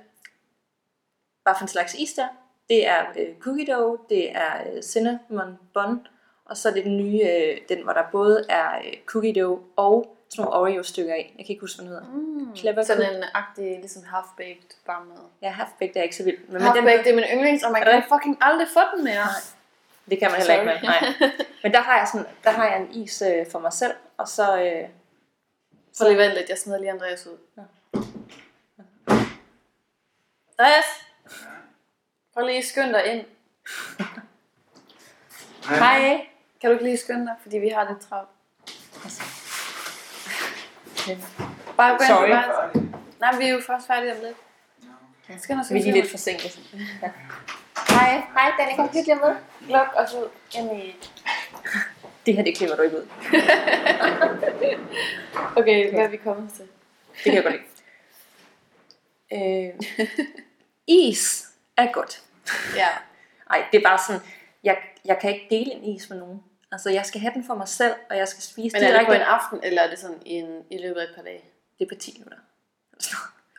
Hvad 1.42 1.54
for 1.58 1.62
en 1.62 1.68
slags 1.68 1.94
is 1.94 2.12
der? 2.12 2.28
Det 2.68 2.86
er 2.86 3.04
øh, 3.18 3.38
cookie 3.40 3.66
dough, 3.66 3.98
det 4.08 4.30
er 4.30 4.72
øh, 4.72 4.82
cinnamon 4.82 5.58
bun, 5.74 6.06
og 6.44 6.56
så 6.56 6.68
er 6.68 6.72
det 6.72 6.84
den 6.84 6.96
nye, 6.96 7.20
øh, 7.20 7.58
den 7.68 7.82
hvor 7.82 7.92
der 7.92 8.04
både 8.12 8.46
er 8.48 8.78
øh, 8.78 8.92
cookie 9.06 9.42
dough 9.42 9.60
og 9.76 10.15
sådan 10.30 10.44
nogle 10.44 10.56
Oreo-stykker 10.60 11.14
i. 11.14 11.18
Jeg 11.18 11.46
kan 11.46 11.48
ikke 11.48 11.60
huske, 11.60 11.82
hvad 11.82 11.90
den 11.90 11.94
hedder. 11.94 12.08
Mm. 12.12 12.56
Clever 12.56 12.82
Sådan 12.82 13.16
en 13.16 13.24
agtig, 13.34 13.78
ligesom 13.78 14.02
half-baked, 14.02 14.76
bare 14.86 15.04
med. 15.04 15.16
Ja, 15.42 15.50
half-baked 15.52 15.92
er 15.96 16.02
ikke 16.02 16.16
så 16.16 16.24
vild. 16.24 16.38
Men, 16.38 16.52
men 16.52 16.62
Half-baked, 16.62 16.96
den, 16.96 17.04
det 17.04 17.10
er 17.10 17.14
min 17.14 17.24
yndlings, 17.34 17.62
og 17.64 17.72
man 17.72 17.82
det 17.82 17.90
kan 17.92 18.02
fucking 18.02 18.38
aldrig 18.40 18.68
få 18.72 18.80
den 18.96 19.04
mere. 19.04 19.14
Nej. 19.14 19.42
det 20.10 20.18
kan 20.18 20.30
man 20.30 20.40
heller 20.40 20.54
ikke 20.54 20.64
med. 20.66 20.78
Sorry. 20.80 21.26
Nej. 21.28 21.30
Men 21.62 21.72
der 21.72 21.80
har 21.80 21.98
jeg, 21.98 22.08
sådan, 22.12 22.26
der 22.44 22.50
har 22.50 22.66
jeg 22.66 22.80
en 22.80 22.90
is 23.02 23.22
øh, 23.22 23.50
for 23.50 23.58
mig 23.58 23.72
selv, 23.72 23.94
og 24.16 24.28
så... 24.28 24.62
Øh, 24.62 24.88
Så 25.92 26.08
lige 26.08 26.18
vent 26.18 26.34
lidt, 26.34 26.48
jeg 26.48 26.58
smider 26.58 26.78
lige 26.78 26.90
Andreas 26.90 27.26
ud. 27.26 27.38
Ja. 27.56 27.62
Andreas! 30.58 30.84
Prøv 32.34 32.46
lige 32.46 32.58
at 32.58 32.64
skynde 32.64 32.92
dig 32.92 33.04
ind. 33.12 33.24
hej! 35.68 36.26
Kan 36.60 36.70
du 36.70 36.72
ikke 36.72 36.84
lige 36.84 36.96
skynde 36.96 37.26
dig, 37.26 37.34
fordi 37.42 37.58
vi 37.58 37.68
har 37.68 37.88
lidt 37.88 38.00
travlt. 38.08 38.28
Bare 41.76 41.90
gå 41.90 42.02
ind 42.02 42.08
Sorry. 42.08 42.28
værelset. 42.28 42.94
Nej, 43.20 43.36
vi 43.38 43.44
er 43.44 43.48
jo 43.48 43.60
først 43.66 43.86
færdige 43.86 44.12
om 44.12 44.18
lidt. 44.22 44.36
Skynd 45.42 45.58
dig, 45.58 45.74
Vi 45.74 45.78
er 45.78 45.82
lige 45.82 45.94
lidt 45.94 46.10
forsinket. 46.10 46.60
Ja. 47.02 47.10
Hej, 47.94 48.22
hej 48.32 48.52
Danny, 48.58 48.76
kom 48.76 48.88
lige 48.92 49.14
med. 49.14 49.34
Luk 49.60 49.88
os 49.96 50.14
ud 50.14 50.28
ind 50.58 50.82
i... 50.82 50.94
Det 52.26 52.36
her, 52.36 52.44
det 52.44 52.56
klipper 52.56 52.76
du 52.76 52.82
ikke 52.82 52.96
ud. 52.96 53.06
Okay, 55.56 55.90
hvad 55.90 56.04
er 56.04 56.08
vi 56.08 56.16
kommet 56.16 56.52
til? 56.52 56.64
Det 56.64 57.22
kan 57.24 57.34
jeg 57.34 57.42
godt 57.42 57.54
lide. 57.54 57.64
Øh, 59.32 59.74
is 60.86 61.46
er 61.76 61.92
godt. 61.92 62.22
Ja. 62.76 62.88
Ej, 63.50 63.64
det 63.72 63.78
er 63.78 63.82
bare 63.88 63.98
sådan, 64.06 64.20
jeg, 64.64 64.76
jeg 65.04 65.18
kan 65.20 65.34
ikke 65.34 65.46
dele 65.50 65.72
en 65.72 65.84
is 65.84 66.10
med 66.10 66.18
nogen. 66.18 66.42
Altså, 66.72 66.90
jeg 66.90 67.06
skal 67.06 67.20
have 67.20 67.34
den 67.34 67.44
for 67.44 67.54
mig 67.54 67.68
selv, 67.68 67.94
og 68.10 68.16
jeg 68.16 68.28
skal 68.28 68.42
spise 68.42 68.76
Men 68.76 68.84
er 68.84 68.98
det 68.98 69.06
på 69.06 69.12
direkte. 69.12 69.16
en 69.16 69.22
aften, 69.22 69.60
eller 69.62 69.82
er 69.82 69.90
det 69.90 69.98
sådan 69.98 70.22
en, 70.24 70.62
i 70.70 70.78
løbet 70.78 71.00
af 71.00 71.04
et 71.04 71.12
par 71.16 71.22
dage? 71.22 71.44
Det 71.78 71.84
er 71.84 71.88
på 71.94 72.00
10 72.00 72.12
minutter. 72.18 72.38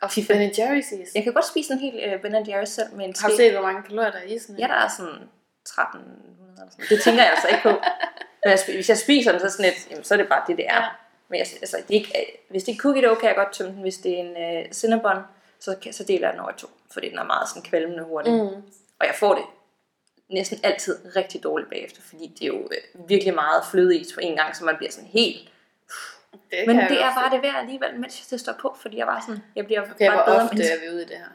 Og 0.02 0.10
Ben 0.28 0.50
Jerry's 0.50 0.94
is. 1.02 1.14
Jeg 1.14 1.24
kan 1.24 1.32
godt 1.32 1.46
spise 1.46 1.72
en 1.72 1.78
hel 1.78 2.14
uh, 2.14 2.20
Ben 2.22 2.34
Jerry's 2.34 2.64
selv 2.64 2.94
med 2.94 3.04
en 3.04 3.14
Har 3.20 3.28
du 3.28 3.36
set, 3.36 3.52
hvor 3.52 3.62
mange 3.62 3.82
kalorier 3.82 4.10
der 4.10 4.18
er 4.18 4.22
i 4.22 4.34
isen? 4.34 4.58
Ja, 4.58 4.66
der 4.66 4.74
er 4.74 4.88
sådan 4.96 5.14
1300 5.14 6.52
eller 6.56 6.70
sådan. 6.70 6.86
Det 6.88 7.02
tænker 7.02 7.22
jeg 7.22 7.30
altså 7.30 7.48
ikke 7.48 7.62
på. 7.62 7.68
Men 8.44 8.50
jeg, 8.50 8.58
hvis 8.74 8.88
jeg 8.88 8.98
spiser 8.98 9.32
den, 9.32 9.40
så, 9.40 9.50
sådan 9.50 9.64
lidt, 9.64 9.90
jamen, 9.90 10.04
så 10.04 10.14
er 10.14 10.18
det 10.18 10.28
bare 10.28 10.44
det, 10.46 10.56
det 10.56 10.66
er. 10.66 10.82
Ja. 10.82 10.88
Men 11.28 11.38
jeg, 11.38 11.46
altså, 11.60 11.76
det 11.76 11.96
er 11.96 12.00
ikke, 12.00 12.18
øh, 12.18 12.50
hvis 12.50 12.64
det 12.64 12.74
er 12.74 12.78
cookie 12.78 13.02
dough, 13.06 13.20
kan 13.20 13.28
jeg 13.28 13.36
godt 13.36 13.52
tømme 13.52 13.72
den. 13.72 13.80
Hvis 13.80 13.96
det 13.96 14.12
er 14.14 14.20
en 14.20 14.64
uh, 14.66 14.72
cinnabon, 14.72 15.16
så, 15.60 15.76
så 15.92 16.04
deler 16.04 16.26
jeg 16.28 16.32
den 16.32 16.40
over 16.40 16.52
to. 16.52 16.68
Fordi 16.90 17.08
den 17.08 17.18
er 17.18 17.24
meget 17.24 17.48
sådan 17.48 17.62
kvalmende 17.62 18.04
hurtigt. 18.04 18.36
Mm. 18.36 18.62
Og 19.00 19.06
jeg 19.06 19.14
får 19.14 19.34
det 19.34 19.44
næsten 20.30 20.58
altid 20.62 21.16
rigtig 21.16 21.42
dårligt 21.42 21.70
bagefter, 21.70 22.02
fordi 22.02 22.26
det 22.38 22.42
er 22.42 22.46
jo 22.46 22.68
øh, 22.72 23.08
virkelig 23.08 23.34
meget 23.34 23.62
flødeis 23.70 24.12
på 24.12 24.20
en 24.20 24.36
gang, 24.36 24.56
så 24.56 24.64
man 24.64 24.76
bliver 24.76 24.90
sådan 24.90 25.08
helt... 25.08 25.52
Det 26.50 26.66
Men 26.66 26.76
jeg 26.76 26.88
det 26.88 27.02
er 27.02 27.14
bare 27.14 27.30
det 27.34 27.42
værd 27.42 27.54
alligevel, 27.54 28.00
mens 28.00 28.26
det 28.26 28.40
står 28.40 28.52
på, 28.52 28.76
fordi 28.80 28.96
jeg 28.96 29.06
var 29.06 29.24
sådan, 29.26 29.42
jeg 29.56 29.64
bliver 29.66 29.80
Okay, 29.80 30.06
bare 30.06 30.16
hvor 30.16 30.24
bedre 30.24 30.42
ofte 30.42 30.54
menneske. 30.54 30.76
er 30.76 30.80
vi 30.80 30.94
ude 30.94 31.02
i 31.02 31.06
det 31.06 31.16
her? 31.16 31.32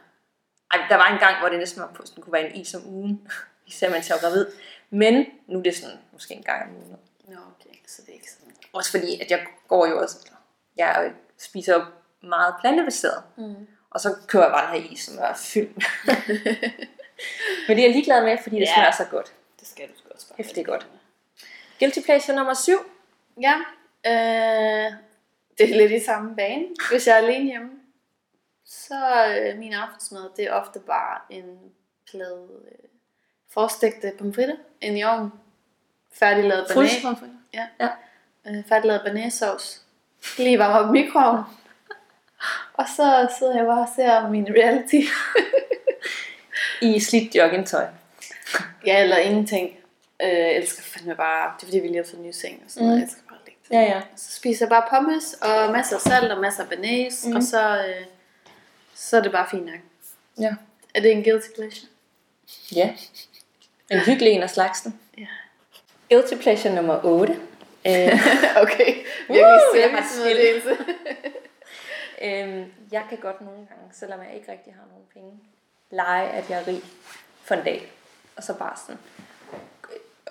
Ej, 0.70 0.86
der 0.88 0.96
var 0.96 1.06
en 1.12 1.18
gang, 1.18 1.38
hvor 1.40 1.48
det 1.48 1.58
næsten 1.58 1.82
var 1.82 1.90
på, 1.94 2.06
sådan, 2.06 2.22
kunne 2.22 2.32
være 2.32 2.50
en 2.50 2.60
is 2.60 2.74
om 2.74 2.86
ugen, 2.86 3.28
især 3.66 3.90
mens 3.90 4.08
jeg 4.08 4.18
var 4.22 4.28
gravid. 4.28 4.46
Men 4.90 5.26
nu 5.46 5.58
er 5.58 5.62
det 5.62 5.76
sådan, 5.76 5.98
måske 6.12 6.34
en 6.34 6.42
gang 6.42 6.62
om 6.62 6.76
ugen. 6.76 6.96
Nå, 7.28 7.36
okay, 7.60 7.78
så 7.86 8.02
det 8.02 8.08
er 8.08 8.14
ikke 8.14 8.30
sådan. 8.30 8.54
Også 8.72 8.90
fordi, 8.90 9.20
at 9.20 9.30
jeg 9.30 9.46
går 9.68 9.86
jo 9.86 10.00
også, 10.00 10.30
jeg 10.76 11.12
spiser 11.38 11.92
meget 12.22 12.54
plantebaseret. 12.60 13.22
Mm. 13.36 13.66
Og 13.90 14.00
så 14.00 14.16
kører 14.26 14.44
jeg 14.44 14.52
bare 14.52 14.74
den 14.74 14.82
her 14.82 14.90
is, 14.90 15.00
som 15.00 15.18
er 15.18 15.34
fyldt. 15.34 15.84
Men 17.68 17.76
det 17.76 17.82
er 17.82 17.86
jeg 17.86 17.94
ligeglad 17.94 18.24
med, 18.24 18.38
fordi 18.42 18.56
det 18.56 18.62
Ja. 18.62 18.74
smager 18.74 18.90
så 18.90 19.04
godt. 19.10 19.32
Det 19.60 19.68
skal 19.68 19.88
du 19.88 19.92
også 20.14 20.28
bare. 20.28 20.36
Hæftigt 20.36 20.66
godt. 20.66 20.86
Guilty 21.78 21.98
pleasure 22.04 22.36
nummer 22.36 22.54
7. 22.54 22.72
Ja, 23.40 23.54
øh, 24.06 24.92
det 25.58 25.70
er 25.72 25.76
lidt 25.76 25.92
i 25.92 26.04
samme 26.04 26.36
bane. 26.36 26.64
Hvis 26.90 27.06
jeg 27.06 27.12
er 27.12 27.18
alene 27.18 27.44
hjemme, 27.50 27.70
så 28.66 28.94
øh, 29.40 29.58
min 29.58 29.72
aftensmad, 29.72 30.30
det 30.36 30.44
er 30.44 30.52
ofte 30.52 30.80
bare 30.80 31.20
en 31.30 31.58
plade 32.10 32.48
øh, 32.72 32.88
forstegte 33.52 34.12
pomfritter 34.18 34.56
ind 34.80 34.98
i 34.98 35.02
ovnen. 35.04 35.32
Færdiglavet. 36.12 36.66
Frysepomfritter. 36.70 37.36
Ja. 37.54 37.66
Ja. 37.80 37.88
Øh, 38.46 38.64
færdiglavet 38.68 39.02
banæssauce. 39.04 39.80
Lige 40.38 40.58
varme 40.58 40.78
op 40.78 40.88
i 40.94 41.00
mikroovnen. 41.02 41.44
Og 42.78 42.84
så 42.96 43.34
sidder 43.38 43.56
jeg 43.56 43.66
bare 43.66 43.80
og 43.82 43.88
ser 43.96 44.28
min 44.28 44.46
reality. 44.50 44.96
I 46.84 47.00
slidt 47.00 47.34
joggingtøj. 47.34 47.86
ja, 48.86 49.02
eller 49.02 49.16
ingenting. 49.16 49.76
Øh, 50.22 50.28
jeg 50.28 50.56
elsker 50.56 50.82
fandme 50.82 51.14
bare, 51.16 51.52
det 51.56 51.62
er 51.62 51.66
fordi 51.66 51.78
vi 51.78 51.86
lige 51.86 51.96
har 51.96 52.04
fået 52.04 52.20
en 52.20 52.26
ny 52.26 52.30
seng 52.30 52.62
og 52.64 52.70
sådan 52.70 52.86
noget. 52.88 52.96
Mm. 52.96 53.00
Jeg 53.00 53.04
elsker 53.06 53.22
bare 53.28 53.38
ligge. 53.46 53.60
Ja, 53.70 53.80
ja. 53.96 54.00
Så 54.16 54.34
spiser 54.36 54.64
jeg 54.66 54.70
bare 54.70 54.84
pommes 54.90 55.34
og 55.34 55.72
masser 55.72 55.96
af 55.96 56.02
salt 56.02 56.32
og 56.32 56.40
masser 56.40 56.62
af 56.62 56.68
banæs, 56.68 57.26
Mm. 57.26 57.36
og 57.36 57.42
så, 57.42 57.84
øh, 57.88 58.06
så 58.94 59.16
er 59.16 59.20
det 59.22 59.32
bare 59.32 59.46
fint 59.50 59.64
nok. 59.66 59.80
Ja. 60.40 60.54
Er 60.94 61.00
det 61.00 61.12
en 61.12 61.24
guilty 61.24 61.48
pleasure? 61.54 61.88
Ja. 62.74 62.94
En 63.90 63.98
hyggelig 64.00 64.32
en 64.32 64.42
af 64.42 64.50
slagsen. 64.50 65.00
Ja. 65.18 65.26
Guilty 66.10 66.34
pleasure 66.42 66.74
nummer 66.74 67.00
8. 67.04 67.32
Øh, 67.86 67.92
okay, 68.62 68.94
virkelig 69.28 69.80
jeg 69.80 69.90
har 69.90 70.02
servicemeddelelse. 70.12 70.76
øhm, 72.26 72.72
jeg 72.92 73.02
kan 73.08 73.18
godt 73.18 73.40
nogle 73.40 73.58
gange, 73.58 73.84
selvom 73.92 74.20
jeg 74.20 74.34
ikke 74.34 74.52
rigtig 74.52 74.72
har 74.74 74.86
nogen 74.90 75.04
penge, 75.14 75.30
lege, 75.90 76.28
at 76.28 76.50
jeg 76.50 76.60
er 76.60 76.66
rig 76.66 76.82
for 77.42 77.54
en 77.54 77.64
dag. 77.64 77.92
Og 78.36 78.42
så 78.42 78.54
bare 78.54 78.76
sådan, 78.76 78.98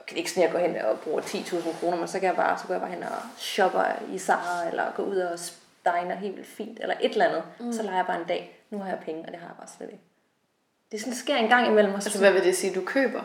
det 0.06 0.14
er 0.14 0.18
ikke 0.18 0.32
sådan, 0.32 0.44
at 0.44 0.54
jeg 0.54 0.62
går 0.62 0.68
hen 0.68 0.86
og 0.86 1.00
bruger 1.00 1.22
10.000 1.22 1.80
kroner, 1.80 1.98
men 1.98 2.08
så 2.08 2.20
kan 2.20 2.28
jeg 2.28 2.36
bare, 2.36 2.60
så 2.60 2.68
går 2.68 2.74
jeg 2.74 2.82
bare 2.82 2.92
hen 2.92 3.04
og 3.04 3.10
shopper 3.38 3.84
i 4.12 4.20
Zara, 4.20 4.68
eller 4.70 4.92
går 4.96 5.04
ud 5.04 5.18
og 5.18 5.40
diner 5.86 6.16
helt 6.16 6.36
vildt 6.36 6.50
fint, 6.50 6.80
eller 6.82 6.96
et 7.02 7.12
eller 7.12 7.26
andet. 7.26 7.44
Mm. 7.60 7.74
Så 7.74 7.84
leger 7.84 7.98
jeg 7.98 8.06
bare 8.06 8.20
en 8.20 8.28
dag. 8.28 8.60
Nu 8.70 8.80
har 8.80 8.90
jeg 8.90 9.00
penge, 9.06 9.22
og 9.22 9.28
det 9.28 9.40
har 9.40 9.48
jeg 9.48 9.56
bare 9.58 9.70
slet 9.78 9.90
ikke. 9.92 10.04
Det 10.92 10.98
er 10.98 11.02
sådan, 11.02 11.12
det 11.14 11.20
sker 11.20 11.36
en 11.36 11.50
gang 11.50 11.68
imellem. 11.68 11.94
Altså, 11.94 12.20
hvad 12.20 12.32
vil 12.32 12.44
det 12.44 12.58
sige, 12.58 12.74
du 12.76 12.86
køber? 12.86 13.22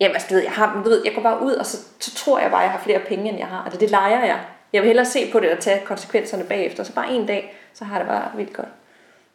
Jamen, 0.00 0.14
altså, 0.14 0.28
du 0.28 0.34
ved, 0.34 0.42
jeg, 0.42 0.52
har, 0.52 0.74
du 0.74 0.88
ved, 0.88 1.02
jeg 1.04 1.14
går 1.14 1.22
bare 1.22 1.42
ud, 1.42 1.52
og 1.52 1.66
så, 1.66 1.78
så 2.00 2.14
tror 2.14 2.38
jeg 2.38 2.50
bare, 2.50 2.60
at 2.60 2.64
jeg 2.64 2.72
har 2.72 2.84
flere 2.84 3.00
penge, 3.00 3.28
end 3.28 3.38
jeg 3.38 3.46
har. 3.46 3.64
Og 3.64 3.72
det, 3.72 3.80
det 3.80 3.90
leger 3.90 4.24
jeg. 4.24 4.44
Jeg 4.72 4.82
vil 4.82 4.86
hellere 4.86 5.06
se 5.06 5.32
på 5.32 5.40
det 5.40 5.52
og 5.52 5.58
tage 5.58 5.86
konsekvenserne 5.86 6.44
bagefter. 6.44 6.84
Så 6.84 6.94
bare 6.94 7.12
en 7.12 7.26
dag, 7.26 7.56
så 7.74 7.84
har 7.84 7.98
det 7.98 8.06
bare 8.06 8.30
vildt 8.36 8.52
godt. 8.52 8.68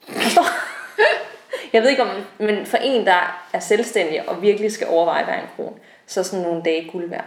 Forstår? 0.08 0.77
Jeg 1.78 1.84
ved 1.84 1.90
ikke 1.90 2.04
om, 2.04 2.10
men 2.38 2.66
for 2.66 2.78
en, 2.78 3.06
der 3.06 3.42
er 3.54 3.60
selvstændig 3.60 4.30
og 4.30 4.42
virkelig 4.42 4.72
skal 4.72 4.88
overveje 4.88 5.24
hver 5.24 5.34
en 5.34 5.48
krone, 5.56 5.76
så 6.08 6.20
er 6.20 6.24
sådan 6.24 6.46
nogle 6.46 6.64
dage 6.64 6.90
guld 6.92 7.10
værd. 7.10 7.26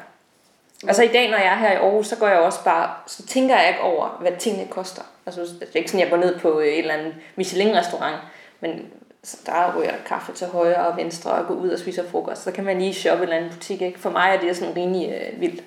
Altså 0.88 1.02
i 1.02 1.08
dag, 1.08 1.30
når 1.30 1.36
jeg 1.36 1.46
er 1.46 1.56
her 1.56 1.72
i 1.72 1.74
Aarhus, 1.74 2.06
så 2.06 2.16
går 2.16 2.28
jeg 2.28 2.38
også 2.38 2.64
bare, 2.64 2.90
så 3.06 3.26
tænker 3.26 3.56
jeg 3.58 3.68
ikke 3.68 3.80
over, 3.80 4.18
hvad 4.20 4.32
tingene 4.38 4.68
koster. 4.68 5.02
Altså 5.26 5.40
det 5.40 5.62
er 5.62 5.76
ikke 5.76 5.90
sådan, 5.90 6.00
jeg 6.00 6.10
går 6.10 6.16
ned 6.16 6.38
på 6.38 6.58
et 6.58 6.78
eller 6.78 6.94
andet 6.94 7.14
Michelin-restaurant, 7.36 8.16
men 8.60 8.86
så 9.24 9.36
der 9.46 9.74
ryger 9.78 9.90
der 9.90 9.98
kaffe 10.06 10.32
til 10.32 10.46
højre 10.46 10.86
og 10.86 10.96
venstre 10.96 11.30
og 11.30 11.46
gå 11.46 11.54
ud 11.54 11.68
og 11.68 11.78
spise 11.78 12.04
frokost. 12.10 12.42
Så 12.42 12.52
kan 12.52 12.64
man 12.64 12.78
lige 12.78 12.94
shoppe 12.94 13.24
i 13.24 13.26
en 13.26 13.32
eller 13.32 13.36
anden 13.36 13.58
butik. 13.58 13.82
Ikke? 13.82 13.98
For 13.98 14.10
mig 14.10 14.34
er 14.34 14.40
det 14.40 14.56
sådan 14.56 14.76
rimelig 14.76 15.08
øh, 15.08 15.40
vildt 15.40 15.62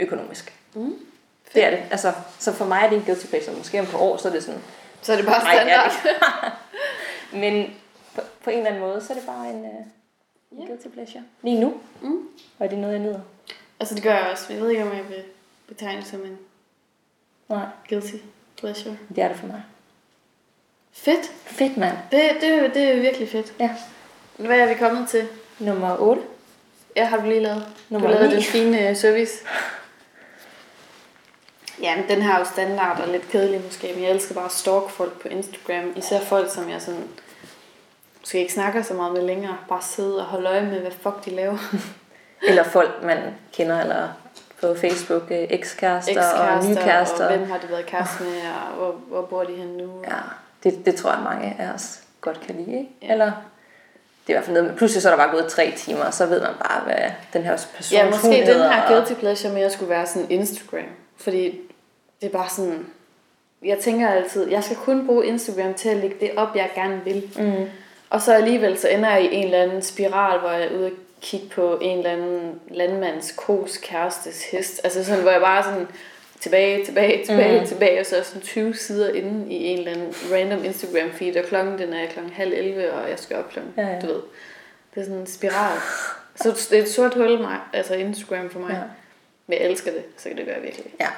økonomisk. 0.00 0.54
Mm. 0.74 0.94
Det 1.54 1.64
er 1.64 1.70
det. 1.70 1.78
Altså, 1.90 2.12
så 2.38 2.52
for 2.52 2.64
mig 2.64 2.80
er 2.84 2.88
det 2.88 2.96
en 2.96 3.04
guilty 3.04 3.26
pleasure. 3.26 3.56
Måske 3.56 3.80
om 3.80 3.86
på 3.86 3.98
år, 3.98 4.16
så 4.16 4.28
er 4.28 4.32
det 4.32 4.42
sådan, 4.42 4.60
Så 5.02 5.12
er 5.12 5.16
det 5.16 5.26
bare 5.26 5.42
Nej, 5.42 5.54
standard. 5.54 5.92
det 6.02 6.52
Men 7.42 7.74
på, 8.46 8.50
en 8.50 8.56
eller 8.58 8.70
anden 8.70 8.82
måde, 8.82 9.00
så 9.04 9.12
er 9.12 9.16
det 9.16 9.26
bare 9.26 9.50
en 9.50 9.60
uh, 9.64 9.86
Ja. 10.60 10.66
guilty 10.66 10.86
pleasure. 10.88 11.22
Lige 11.42 11.60
nu. 11.60 11.74
Mm. 12.02 12.28
Og 12.58 12.66
er 12.66 12.70
det 12.70 12.78
noget, 12.78 12.94
jeg 12.94 13.02
nyder? 13.02 13.20
Altså 13.80 13.94
det 13.94 14.02
gør 14.02 14.14
jeg 14.14 14.26
også. 14.32 14.52
Jeg 14.52 14.62
ved 14.62 14.70
ikke, 14.70 14.82
om 14.82 14.92
jeg 14.92 15.08
vil 15.08 15.22
betegne 15.68 16.00
det 16.00 16.08
som 16.08 16.20
en 16.24 16.38
Nej, 17.48 17.66
guilty 17.88 18.14
pleasure. 18.56 18.96
det 19.08 19.18
er 19.24 19.28
det 19.28 19.36
for 19.36 19.46
mig. 19.46 19.62
Fedt. 20.92 21.26
Fedt, 21.44 21.76
mand. 21.76 21.96
Det, 22.10 22.20
det, 22.40 22.48
er 22.48 22.68
det 22.72 22.82
er 22.82 23.00
virkelig 23.00 23.28
fedt. 23.28 23.54
Ja. 23.60 23.76
Hvad 24.36 24.58
er 24.60 24.68
vi 24.68 24.74
kommet 24.74 25.08
til? 25.08 25.28
Nummer 25.58 25.96
8. 26.00 26.22
Jeg 26.96 27.08
har 27.08 27.16
du 27.20 27.26
lige 27.28 27.40
lavet. 27.40 27.66
Nummer 27.88 28.08
du 28.08 28.14
lavede 28.14 28.28
ni. 28.28 28.34
den 28.34 28.42
fine 28.42 28.88
øh, 28.90 28.96
service. 28.96 29.32
Ja, 31.82 31.96
men 31.96 32.08
den 32.08 32.22
her 32.22 32.34
er 32.34 32.38
jo 32.38 32.44
standard 32.44 33.00
og 33.00 33.08
lidt 33.08 33.28
kedelig 33.28 33.60
måske, 33.64 33.92
men 33.94 34.02
jeg 34.02 34.10
elsker 34.10 34.34
bare 34.34 34.44
at 34.44 34.52
stalke 34.52 34.88
folk 34.90 35.20
på 35.20 35.28
Instagram. 35.28 35.92
Især 35.96 36.20
folk, 36.20 36.50
som 36.54 36.70
jeg 36.70 36.82
sådan 36.82 37.08
måske 38.26 38.38
ikke 38.40 38.52
snakker 38.52 38.82
så 38.82 38.94
meget 38.94 39.12
med 39.12 39.22
længere. 39.22 39.56
Bare 39.68 39.82
sidde 39.82 40.18
og 40.18 40.24
holde 40.24 40.48
øje 40.48 40.62
med, 40.62 40.80
hvad 40.80 40.90
fuck 40.90 41.24
de 41.24 41.30
laver. 41.30 41.58
Eller 42.48 42.62
folk, 42.62 43.02
man 43.02 43.18
kender, 43.52 43.80
eller 43.80 44.08
på 44.60 44.74
Facebook, 44.74 45.22
øh, 45.30 45.46
ekskærester 45.50 46.22
og 46.22 46.64
nye 46.64 46.70
Ekskærester, 46.70 46.84
kærester. 46.84 47.26
og 47.28 47.36
hvem 47.36 47.50
har 47.50 47.58
de 47.58 47.68
været 47.70 47.86
kæreste 47.86 48.22
med, 48.24 48.30
og 48.70 48.76
hvor, 48.76 48.92
hvor 48.92 49.22
bor 49.22 49.44
de 49.44 49.52
henne 49.52 49.76
nu? 49.78 49.90
Ja, 50.04 50.16
det, 50.64 50.86
det 50.86 50.94
tror 50.94 51.10
jeg, 51.12 51.20
mange 51.24 51.56
af 51.58 51.72
os 51.74 52.00
godt 52.20 52.40
kan 52.40 52.54
lide, 52.54 52.78
ikke? 52.78 52.90
Ja. 53.02 53.12
Eller 53.12 53.26
det 53.26 53.32
er 54.26 54.30
i 54.30 54.32
hvert 54.32 54.44
fald 54.44 54.54
noget, 54.54 54.70
med- 54.70 54.78
pludselig 54.78 55.02
så 55.02 55.08
er 55.10 55.16
der 55.16 55.24
bare 55.24 55.30
gået 55.36 55.46
tre 55.46 55.72
timer, 55.76 56.04
og 56.04 56.14
så 56.14 56.26
ved 56.26 56.40
man 56.40 56.52
bare, 56.68 56.80
hvad 56.84 57.10
den 57.32 57.42
her 57.42 57.56
person 57.76 57.98
Ja, 57.98 58.10
måske 58.10 58.28
den 58.28 58.60
her 58.60 58.88
guilty 58.88 59.12
pleasure 59.12 59.52
mere 59.52 59.70
skulle 59.70 59.90
være 59.90 60.06
sådan 60.06 60.30
Instagram. 60.30 60.84
Fordi 61.16 61.60
det 62.20 62.26
er 62.26 62.30
bare 62.32 62.48
sådan... 62.48 62.86
Jeg 63.64 63.78
tænker 63.78 64.08
altid, 64.08 64.48
jeg 64.50 64.64
skal 64.64 64.76
kun 64.76 65.06
bruge 65.06 65.26
Instagram 65.26 65.74
til 65.74 65.88
at 65.88 65.96
lægge 65.96 66.16
det 66.20 66.30
op, 66.36 66.56
jeg 66.56 66.70
gerne 66.74 67.00
vil. 67.04 67.30
Mm. 67.38 67.66
Og 68.10 68.22
så 68.22 68.34
alligevel 68.34 68.78
så 68.78 68.88
ender 68.88 69.10
jeg 69.10 69.22
i 69.24 69.34
en 69.34 69.44
eller 69.44 69.62
anden 69.62 69.82
spiral, 69.82 70.38
hvor 70.40 70.50
jeg 70.50 70.64
er 70.66 70.76
ude 70.76 70.86
og 70.86 70.92
kigge 71.20 71.48
på 71.48 71.78
en 71.82 71.98
eller 71.98 72.10
anden 72.10 72.60
landmands 72.70 73.32
kos 73.36 73.76
kærestes 73.76 74.44
hest. 74.50 74.80
Altså 74.84 75.04
sådan, 75.04 75.22
hvor 75.22 75.30
jeg 75.30 75.40
bare 75.40 75.62
sådan 75.64 75.86
tilbage, 76.40 76.84
tilbage, 76.84 77.24
tilbage, 77.26 77.54
Mm. 77.54 77.60
mm. 77.60 77.66
tilbage, 77.66 78.00
og 78.00 78.06
så 78.06 78.16
er 78.16 78.22
sådan 78.22 78.42
20 78.42 78.74
sider 78.74 79.12
inde 79.12 79.52
i 79.54 79.64
en 79.64 79.78
eller 79.78 79.92
anden 79.92 80.14
random 80.32 80.64
Instagram 80.64 81.10
feed, 81.12 81.36
og 81.36 81.44
klokken 81.44 81.78
den 81.78 81.92
er 81.92 82.06
klokken 82.06 82.32
halv 82.32 82.52
11, 82.52 82.92
og 82.92 83.10
jeg 83.10 83.18
skal 83.18 83.36
op 83.36 83.48
klokken, 83.50 83.74
Ja, 83.76 83.86
ja. 83.86 84.00
du 84.00 84.06
ved. 84.06 84.20
Det 84.94 85.00
er 85.00 85.04
sådan 85.04 85.18
en 85.20 85.26
spiral. 85.26 85.78
Så 86.36 86.66
det 86.70 86.78
er 86.78 86.82
et 86.82 86.88
sort 86.88 87.14
hul, 87.14 87.40
mig, 87.40 87.58
altså 87.72 87.94
Instagram 87.94 88.50
for 88.50 88.58
mig. 88.58 88.70
Ja. 88.70 88.80
Men 89.46 89.58
jeg 89.58 89.66
elsker 89.70 89.90
det, 89.92 90.02
så 90.16 90.28
kan 90.28 90.38
det 90.38 90.46
gøre 90.46 90.60
virkelig. 90.60 90.86
ja. 91.00 91.08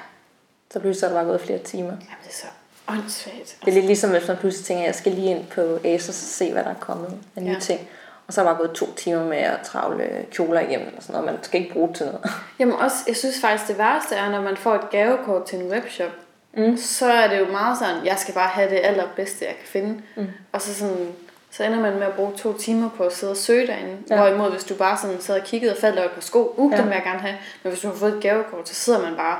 Så 0.73 0.81
pludselig 0.81 1.07
er 1.07 1.13
der 1.13 1.21
bare 1.21 1.29
gået 1.31 1.41
flere 1.41 1.59
timer. 1.59 1.91
Jamen, 1.91 1.99
det 2.23 2.29
er 2.29 2.33
så 2.35 2.47
åndssvagt. 2.89 3.57
Det 3.65 3.69
er 3.69 3.73
lidt 3.75 3.87
ligesom, 3.87 4.11
hvis 4.11 4.29
man 4.29 4.37
pludselig 4.37 4.67
tænker, 4.67 4.83
at 4.83 4.87
jeg 4.87 4.95
skal 4.95 5.13
lige 5.13 5.31
ind 5.31 5.47
på 5.47 5.79
ASOS 5.85 6.09
og 6.09 6.15
se, 6.15 6.53
hvad 6.53 6.65
der 6.65 6.71
er 6.71 6.75
kommet 6.81 7.15
af 7.37 7.43
nye 7.43 7.53
Ja. 7.53 7.59
ting. 7.61 7.81
Og 8.27 8.33
så 8.35 8.41
er 8.41 8.45
der 8.45 8.53
bare 8.53 8.59
gået 8.67 8.73
to 8.77 8.95
timer 8.95 9.25
med 9.25 9.37
at 9.39 9.61
travle 9.65 10.27
kjoler 10.31 10.69
hjem 10.69 10.81
og 10.97 11.03
sådan 11.03 11.13
noget. 11.21 11.35
Man 11.35 11.45
skal 11.45 11.61
ikke 11.61 11.73
bruge 11.73 11.89
det 11.89 11.97
til 11.97 12.07
noget. 12.07 12.21
Jamen 12.59 12.75
også, 12.75 12.97
jeg 13.07 13.17
synes 13.17 13.41
faktisk, 13.41 13.69
det 13.69 13.79
værste 13.79 14.15
er, 14.15 14.31
når 14.31 14.41
man 14.41 14.57
får 14.57 14.75
et 14.75 14.91
gavekort 14.91 15.45
til 15.45 15.59
en 15.59 15.71
webshop, 15.71 16.11
mm. 16.57 16.77
så 16.77 17.07
er 17.13 17.29
det 17.29 17.39
jo 17.39 17.47
meget 17.53 17.79
sådan, 17.79 18.05
jeg 18.07 18.17
skal 18.19 18.35
bare 18.35 18.49
have 18.49 18.71
det 18.71 18.81
allerbedste, 18.83 19.45
jeg 19.45 19.55
kan 19.57 19.67
finde. 19.67 20.01
Mm. 20.17 20.27
Og 20.53 20.63
så 20.63 20.75
sådan, 20.75 21.09
så 21.51 21.65
ender 21.65 21.81
man 21.81 21.95
med 21.95 22.03
at 22.07 22.13
bruge 22.13 22.33
to 22.37 22.59
timer 22.59 22.91
på 22.97 23.03
at 23.05 23.13
sidde 23.17 23.31
og 23.31 23.37
søge 23.37 23.67
derinde. 23.67 23.97
Ja. 24.11 24.17
Hvorimod, 24.17 24.51
hvis 24.51 24.65
du 24.65 24.75
bare 24.75 24.99
sådan 25.03 25.21
sad 25.21 25.41
og 25.41 25.47
kiggede 25.47 25.73
og 25.73 25.79
faldt 25.79 25.99
over 25.99 26.09
på 26.09 26.21
sko, 26.21 26.55
uh, 26.57 26.73
Ja. 26.73 26.77
den 26.77 26.87
vil 26.87 26.95
jeg 26.95 27.03
gerne 27.05 27.19
have. 27.21 27.35
Men 27.63 27.71
hvis 27.73 27.81
du 27.83 27.89
har 27.89 27.95
fået 27.95 28.15
et 28.15 28.23
gavekort, 28.23 28.69
så 28.69 28.75
sidder 28.75 29.03
man 29.03 29.17
bare 29.17 29.39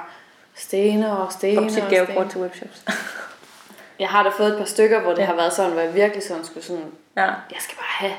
stener 0.55 1.11
og 1.11 1.33
stener 1.33 1.61
og 1.61 1.69
du 1.69 1.75
sit 1.75 1.83
stener. 1.85 2.05
gavekort 2.05 2.31
til 2.31 2.41
webshops? 2.41 2.85
Jeg 3.99 4.09
har 4.09 4.23
da 4.23 4.29
fået 4.31 4.49
et 4.53 4.59
par 4.59 4.65
stykker, 4.65 5.01
hvor 5.01 5.11
det 5.11 5.19
Ja. 5.19 5.25
har 5.25 5.35
været 5.35 5.53
sådan, 5.53 5.73
hvor 5.73 5.81
jeg 5.81 5.95
virkelig 5.95 6.23
sådan 6.23 6.45
skulle 6.45 6.65
sådan, 6.67 6.85
ja. 7.17 7.23
jeg 7.25 7.59
skal 7.59 7.77
bare 7.77 8.09
have 8.09 8.13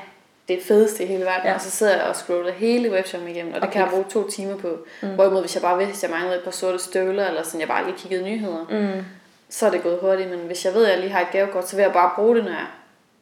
det 0.48 0.58
fedeste 0.68 1.04
i 1.04 1.06
hele 1.06 1.24
verden. 1.24 1.46
Ja. 1.46 1.54
Og 1.54 1.60
så 1.60 1.70
sidder 1.70 1.96
jeg 1.96 2.02
og 2.02 2.16
scroller 2.16 2.52
hele 2.52 2.90
webshoppen 2.92 3.30
igennem, 3.30 3.52
og 3.54 3.60
det 3.60 3.62
Okay. 3.68 3.72
kan 3.72 3.82
jeg 3.82 3.90
bruge 3.90 4.04
to 4.10 4.30
timer 4.30 4.56
på. 4.56 4.78
Mm. 5.02 5.08
Hvorimod, 5.08 5.40
hvis 5.40 5.54
jeg 5.54 5.62
bare 5.62 5.78
vidste, 5.78 6.06
at 6.06 6.10
jeg 6.10 6.18
manglede 6.18 6.38
et 6.38 6.44
par 6.44 6.50
sorte 6.50 6.78
støvler, 6.78 7.28
eller 7.28 7.42
sådan, 7.42 7.60
jeg 7.60 7.68
bare 7.68 7.84
lige 7.84 7.96
kiggede 7.98 8.22
nyheder, 8.24 8.64
Mm. 8.70 9.04
så 9.48 9.66
er 9.66 9.70
det 9.70 9.82
gået 9.82 9.98
hurtigt. 10.00 10.30
Men 10.30 10.38
hvis 10.38 10.64
jeg 10.64 10.74
ved, 10.74 10.84
at 10.86 10.90
jeg 10.92 11.00
lige 11.00 11.10
har 11.10 11.20
et 11.20 11.30
gavekort, 11.32 11.68
så 11.68 11.76
vil 11.76 11.82
jeg 11.82 11.92
bare 11.92 12.10
bruge 12.14 12.36
det, 12.36 12.44
når 12.44 12.50
jeg, 12.50 12.66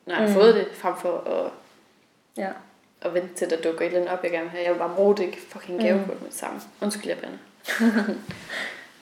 når 0.06 0.14
jeg 0.14 0.24
har 0.24 0.34
fået 0.34 0.54
det, 0.54 0.66
frem 0.74 0.94
for 1.02 1.12
at, 1.30 1.50
ja. 2.44 2.48
at 3.02 3.14
vente 3.14 3.34
til, 3.34 3.50
der 3.50 3.56
dukker 3.56 3.80
et 3.80 3.86
eller 3.86 3.98
andet 4.00 4.12
op, 4.12 4.22
jeg 4.22 4.30
gerne 4.30 4.44
vil 4.44 4.50
have. 4.50 4.64
Jeg 4.64 4.72
vil 4.72 4.78
bare 4.78 4.92
bruge 4.96 5.16
det 5.16 5.34
fucking 5.48 5.80
gavekort 5.82 6.20
med 6.22 6.28
det 6.30 6.36
samme. 6.38 6.60
Undskyld, 6.80 7.08
jeg 7.08 7.18
bander. 7.18 7.38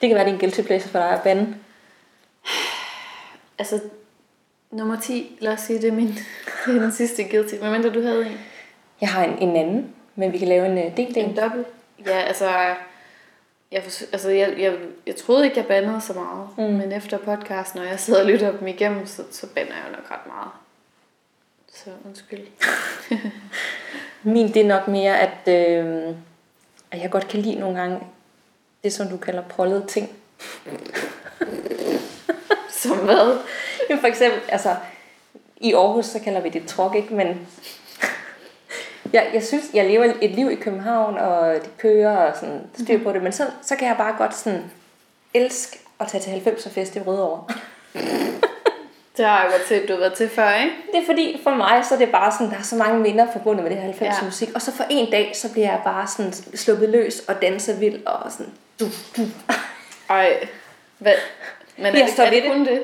Det 0.01 0.09
kan 0.09 0.15
være, 0.15 0.25
det 0.25 0.29
er 0.31 0.33
en 0.33 0.39
guilty 0.39 0.61
pleasure 0.61 0.89
for 0.91 0.99
dig 0.99 1.09
at 1.09 1.21
bande. 1.23 1.55
Altså, 3.59 3.79
nummer 4.71 4.99
10, 4.99 5.37
lad 5.39 5.53
os 5.53 5.59
sige, 5.59 5.81
det 5.81 5.87
er 5.87 5.91
min, 5.91 6.07
det 6.65 6.75
er 6.75 6.81
den 6.81 6.91
sidste 6.91 7.23
guilty. 7.23 7.55
Men 7.61 7.71
mindre 7.71 7.89
du 7.89 8.01
havde 8.01 8.25
en. 8.25 8.37
Jeg 9.01 9.09
har 9.09 9.23
en, 9.23 9.37
en 9.37 9.55
anden, 9.55 9.95
men 10.15 10.33
vi 10.33 10.37
kan 10.37 10.47
lave 10.47 10.65
en 10.65 10.87
uh, 10.87 10.97
del 10.97 11.17
En 11.17 11.35
dobbelt? 11.35 11.67
Ja, 12.05 12.19
altså... 12.19 12.75
Jeg, 13.71 13.83
altså 14.11 14.29
jeg, 14.29 14.53
jeg, 14.57 14.77
jeg 15.07 15.15
troede 15.15 15.45
ikke, 15.45 15.57
jeg 15.57 15.65
bandede 15.65 16.01
så 16.01 16.13
meget. 16.13 16.47
Mm. 16.57 16.77
Men 16.77 16.91
efter 16.91 17.17
podcasten, 17.17 17.81
når 17.81 17.87
jeg 17.87 17.99
sidder 17.99 18.19
og 18.19 18.25
lytter 18.25 18.57
dem 18.57 18.67
igennem, 18.67 19.05
så, 19.05 19.23
så 19.31 19.47
bander 19.47 19.73
jeg 19.73 19.83
jo 19.87 19.95
nok 19.95 20.11
ret 20.11 20.27
meget. 20.27 20.51
Så 21.73 21.89
undskyld. 22.05 22.47
Min, 24.33 24.47
det 24.47 24.61
er 24.61 24.67
nok 24.67 24.87
mere, 24.87 25.19
at, 25.19 25.47
øh, 25.47 26.15
at 26.91 27.01
jeg 27.01 27.11
godt 27.11 27.27
kan 27.27 27.39
lide 27.39 27.59
nogle 27.59 27.79
gange 27.79 27.99
det, 28.83 28.93
som 28.93 29.07
du 29.07 29.17
kalder 29.17 29.41
prollede 29.41 29.85
ting. 29.87 30.09
Som 32.87 32.97
hvad? 32.97 33.37
Jamen 33.89 34.01
for 34.01 34.07
eksempel, 34.07 34.41
altså, 34.49 34.75
i 35.57 35.73
Aarhus, 35.73 36.05
så 36.05 36.19
kalder 36.19 36.41
vi 36.41 36.49
det 36.49 36.65
trok, 36.67 36.95
ikke? 36.95 37.13
Men 37.13 37.47
jeg, 39.13 39.29
jeg 39.33 39.43
synes, 39.43 39.65
jeg 39.73 39.85
lever 39.85 40.13
et 40.21 40.31
liv 40.31 40.51
i 40.51 40.55
København, 40.55 41.17
og 41.17 41.55
de 41.55 41.69
kører 41.77 42.17
og 42.17 42.37
sådan 42.39 42.61
styr 42.83 43.03
på 43.03 43.11
det, 43.11 43.23
men 43.23 43.31
så, 43.31 43.47
så 43.61 43.75
kan 43.75 43.87
jeg 43.87 43.97
bare 43.97 44.15
godt 44.17 44.35
sådan 44.35 44.71
elske 45.33 45.79
at 45.99 46.07
tage 46.07 46.23
til 46.23 46.49
90'er 46.49 46.69
fest 46.69 46.95
i 46.95 46.99
Rødovre. 46.99 47.43
Det 49.17 49.25
har 49.25 49.41
jeg 49.41 49.51
godt 49.51 49.67
set, 49.67 49.87
du 49.87 49.93
har 49.93 49.99
været 49.99 50.13
til 50.13 50.29
før, 50.29 50.53
ikke? 50.53 50.75
Det 50.91 51.01
er 51.01 51.05
fordi, 51.05 51.39
for 51.43 51.55
mig, 51.55 51.85
så 51.85 51.93
er 51.95 51.99
det 51.99 52.09
bare 52.11 52.31
sådan, 52.31 52.49
der 52.49 52.57
er 52.57 52.63
så 52.63 52.75
mange 52.75 52.99
minder 52.99 53.27
forbundet 53.31 53.63
med 53.63 53.71
det 53.71 53.81
her 53.81 53.93
90'er 53.93 54.05
ja. 54.05 54.25
Musik, 54.25 54.49
og 54.55 54.61
så 54.61 54.71
for 54.71 54.83
en 54.89 55.11
dag, 55.11 55.31
så 55.35 55.51
bliver 55.51 55.67
jeg 55.67 55.81
bare 55.83 56.07
sådan 56.07 56.33
sluppet 56.33 56.89
løs 56.89 57.19
og 57.27 57.41
danser 57.41 57.79
vildt, 57.79 58.07
og 58.07 58.31
sådan, 58.31 58.53
du, 58.79 58.85
du. 59.17 59.21
Ej, 60.09 60.47
hvad? 60.97 61.13
Men 61.77 61.85
er, 61.85 61.91
Jeg 61.91 62.05
det, 62.05 62.13
står 62.13 62.23
er 62.23 62.29
ved 62.29 62.35
det 62.37 62.43
det. 62.43 62.51
kun 62.51 62.65
det? 62.65 62.83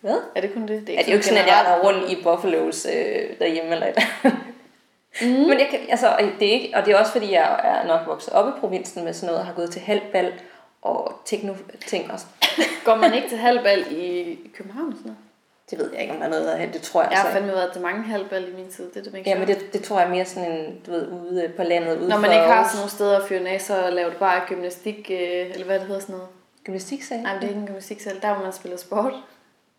Hvad? 0.00 0.16
Er 0.34 0.40
det 0.40 0.52
kun 0.54 0.62
det? 0.68 0.86
Det 0.86 0.92
Ja, 0.92 0.98
det 0.98 1.06
er 1.08 1.12
jo 1.12 1.14
ikke 1.14 1.26
sådan, 1.26 1.42
at 1.42 1.46
jeg 1.48 1.74
er 1.74 1.78
rundt 1.86 2.10
i 2.10 2.14
Buffalo's 2.14 2.96
øh, 2.96 3.38
derhjemme 3.38 3.72
eller 3.72 3.86
et. 3.86 3.98
Mm. 5.22 5.28
Men 5.28 5.58
jeg 5.58 5.66
kan, 5.70 5.78
altså, 5.88 6.16
det 6.40 6.48
er 6.48 6.52
ikke, 6.52 6.72
og 6.76 6.86
det 6.86 6.94
er 6.94 6.98
også 6.98 7.12
fordi, 7.12 7.32
jeg 7.32 7.60
er 7.64 7.86
nok 7.86 8.00
vokset 8.06 8.32
op 8.32 8.48
i 8.48 8.60
provinsen 8.60 9.04
med 9.04 9.12
sådan 9.12 9.26
noget, 9.26 9.40
og 9.40 9.46
har 9.46 9.54
gået 9.54 9.70
til 9.70 9.80
halvbal 9.80 10.32
og 10.82 11.20
techno-ting 11.24 12.12
også. 12.12 12.26
Går 12.84 12.94
man 12.94 13.14
ikke 13.14 13.28
til 13.28 13.38
halvbal 13.38 13.84
i 13.90 14.38
København? 14.56 14.86
og 14.88 14.92
Sådan 14.96 15.06
noget? 15.10 15.18
Det 15.70 15.78
ved 15.78 15.90
jeg 15.92 16.00
ikke, 16.02 16.12
om 16.12 16.18
der 16.18 16.26
er 16.26 16.30
noget 16.30 16.46
af 16.48 16.72
det, 16.72 16.82
tror 16.82 17.02
jeg. 17.02 17.10
Jeg 17.10 17.18
har 17.20 17.30
fandme 17.30 17.52
været 17.52 17.72
til 17.72 17.82
mange 17.82 18.02
halvbal 18.02 18.48
i 18.48 18.56
min 18.56 18.68
tid. 18.70 18.90
Det 18.90 18.96
er 18.96 19.02
det, 19.10 19.14
ikke 19.18 19.30
Ja, 19.30 19.38
men 19.38 19.48
det, 19.48 19.72
det 19.72 19.82
tror 19.82 19.98
jeg 19.98 20.06
er 20.06 20.10
mere 20.10 20.24
sådan 20.24 20.52
en, 20.52 20.80
du 20.86 20.90
ved, 20.90 21.08
ude 21.08 21.52
på 21.56 21.62
landet. 21.62 21.98
Ude 21.98 22.08
Når 22.08 22.18
man 22.18 22.30
ikke 22.30 22.44
har 22.44 22.64
sådan 22.68 22.76
nogle 22.78 22.90
steder 22.90 23.16
at 23.18 23.28
fyre 23.28 23.58
så 23.58 23.90
laver 23.90 24.10
du 24.10 24.18
bare 24.18 24.42
gymnastik, 24.48 25.10
øh, 25.10 25.50
eller 25.50 25.64
hvad 25.64 25.78
det 25.78 25.86
hedder 25.86 26.00
sådan 26.00 26.12
noget. 26.12 26.28
Gymnastiksal? 26.64 27.18
Nej, 27.18 27.34
det 27.34 27.44
er 27.44 27.48
ikke 27.48 27.60
en 27.60 27.66
gymnastiksal, 27.66 28.20
der 28.22 28.34
hvor 28.34 28.44
man 28.44 28.52
spiller 28.52 28.78
sport. 28.78 29.12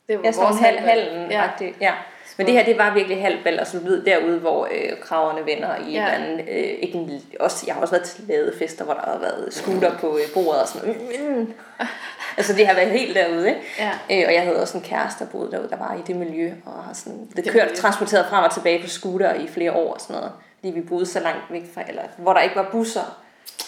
Det 0.08 0.18
var 0.18 0.24
Ja, 0.26 0.32
sådan 0.32 0.54
halv, 0.56 0.80
hallen 0.80 1.32
Ja. 1.32 1.44
ja. 1.82 1.94
Men 2.38 2.48
det 2.48 2.56
her, 2.56 2.64
det 2.66 2.78
var 2.78 2.94
virkelig 2.94 3.22
halvbal, 3.22 3.60
og 3.60 3.68
så 3.68 3.80
ved, 3.80 4.06
derude, 4.06 4.40
hvor 4.40 4.66
øh, 4.72 5.00
kraverne 5.02 5.46
vender 5.46 5.76
i 5.88 5.92
ja. 5.92 6.16
En 6.16 6.40
øh, 6.40 6.46
ikke 6.56 6.94
en, 6.98 7.22
også, 7.40 7.64
jeg 7.68 7.76
har 7.76 7.82
også 7.82 7.94
været 7.96 8.06
til 8.08 8.24
ladefester, 8.28 8.86
hvor 8.86 8.94
der 8.94 9.02
har 9.02 9.18
været 9.20 9.54
scooter 9.54 9.98
på 9.98 10.18
øh, 10.18 10.24
bordet 10.34 10.62
og 10.62 10.68
sådan 10.68 10.96
mm, 10.96 11.36
mm. 11.38 11.54
Altså 12.38 12.54
det 12.54 12.68
har 12.68 12.74
været 12.76 12.90
helt 12.92 13.16
derude, 13.16 13.48
ikke? 13.50 13.62
Ja. 13.80 13.92
Øh, 14.12 14.24
og 14.28 14.34
jeg 14.34 14.42
havde 14.42 14.62
også 14.62 14.78
en 14.78 14.84
kæreste, 14.84 15.24
der 15.26 15.30
boede 15.32 15.52
derude, 15.52 15.70
der 15.70 15.78
var 15.78 15.96
i 16.00 16.02
det 16.08 16.16
miljø, 16.16 16.52
og 16.66 16.84
har 16.84 16.94
sådan, 16.94 17.20
det, 17.20 17.36
Det 17.38 17.44
det 17.46 17.54
kørt, 17.54 17.64
miljø. 17.68 17.76
transporteret 17.76 18.26
frem 18.30 18.44
og 18.44 18.54
tilbage 18.54 18.82
på 18.82 18.88
scooter 18.90 19.34
i 19.34 19.48
flere 19.48 19.72
år 19.72 19.94
og 19.94 20.02
sådan 20.02 20.16
noget. 20.16 20.32
fordi 20.60 20.72
vi 20.72 20.82
boede 20.82 21.06
så 21.06 21.20
langt 21.20 21.42
væk 21.50 21.64
fra, 21.74 21.82
eller 21.90 22.02
hvor 22.18 22.34
der 22.34 22.42
ikke 22.42 22.56
var 22.56 22.70
busser. 22.72 23.18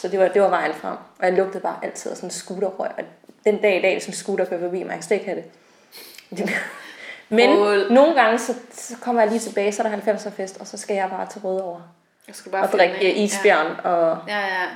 Så 0.03 0.07
det 0.09 0.19
var, 0.19 0.27
det 0.27 0.41
var 0.41 0.49
vejen 0.49 0.73
frem. 0.73 0.97
Og 1.19 1.25
jeg 1.25 1.33
lugtede 1.33 1.59
bare 1.59 1.75
altid 1.83 2.11
af 2.11 2.17
sådan 2.17 2.27
en 2.27 2.31
scooterrøg. 2.31 2.89
Og 2.97 3.03
den 3.45 3.61
dag 3.61 3.77
i 3.77 3.81
dag, 3.81 3.93
en 3.95 4.01
scooter 4.13 4.45
kører 4.45 4.59
forbi 4.59 4.77
mig, 4.83 4.89
jeg 4.89 4.93
kan 4.97 5.03
slet 5.03 5.17
ikke 5.17 5.25
have 5.31 5.41
det. 5.41 5.49
det 6.37 6.49
men 7.37 7.49
Skål. 7.55 7.91
nogle 7.93 8.13
gange, 8.21 8.39
så, 8.39 8.53
så 8.71 8.97
kommer 9.01 9.21
jeg 9.21 9.31
lige 9.31 9.39
tilbage, 9.39 9.71
så 9.71 9.83
er 9.83 9.87
der 9.89 10.13
90'er 10.13 10.29
fest, 10.29 10.57
og 10.61 10.67
så 10.67 10.77
skal 10.77 10.95
jeg 10.95 11.09
bare 11.09 11.27
til 11.31 11.41
Rødovre. 11.41 11.81
Jeg 12.27 12.35
skulle 12.35 12.51
bare 12.51 12.63
Og 12.63 12.71
drikke 12.71 13.13
en. 13.13 13.23
isbjørn, 13.23 13.75
og 13.83 14.17
Ja, 14.27 14.39
ja. 14.39 14.45
ja. 14.45 14.67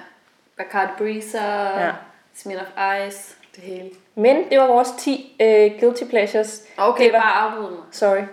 Bacardi 0.58 0.92
Breezer, 0.98 1.44
Ja. 1.44 1.86
ja. 1.86 1.92
Smirnoff 2.36 2.70
Ice, 3.08 3.36
det 3.56 3.64
hele. 3.64 3.90
Men 4.16 4.50
det 4.50 4.60
var 4.60 4.68
vores 4.68 4.88
10 5.00 5.36
uh, 5.40 5.80
guilty 5.82 6.04
pleasures. 6.10 6.62
Okay, 6.78 7.04
det 7.06 7.14
var, 7.14 7.20
bare 7.20 7.32
afbryd 7.34 7.70
mig. 7.76 7.84
Sorry. 7.92 8.22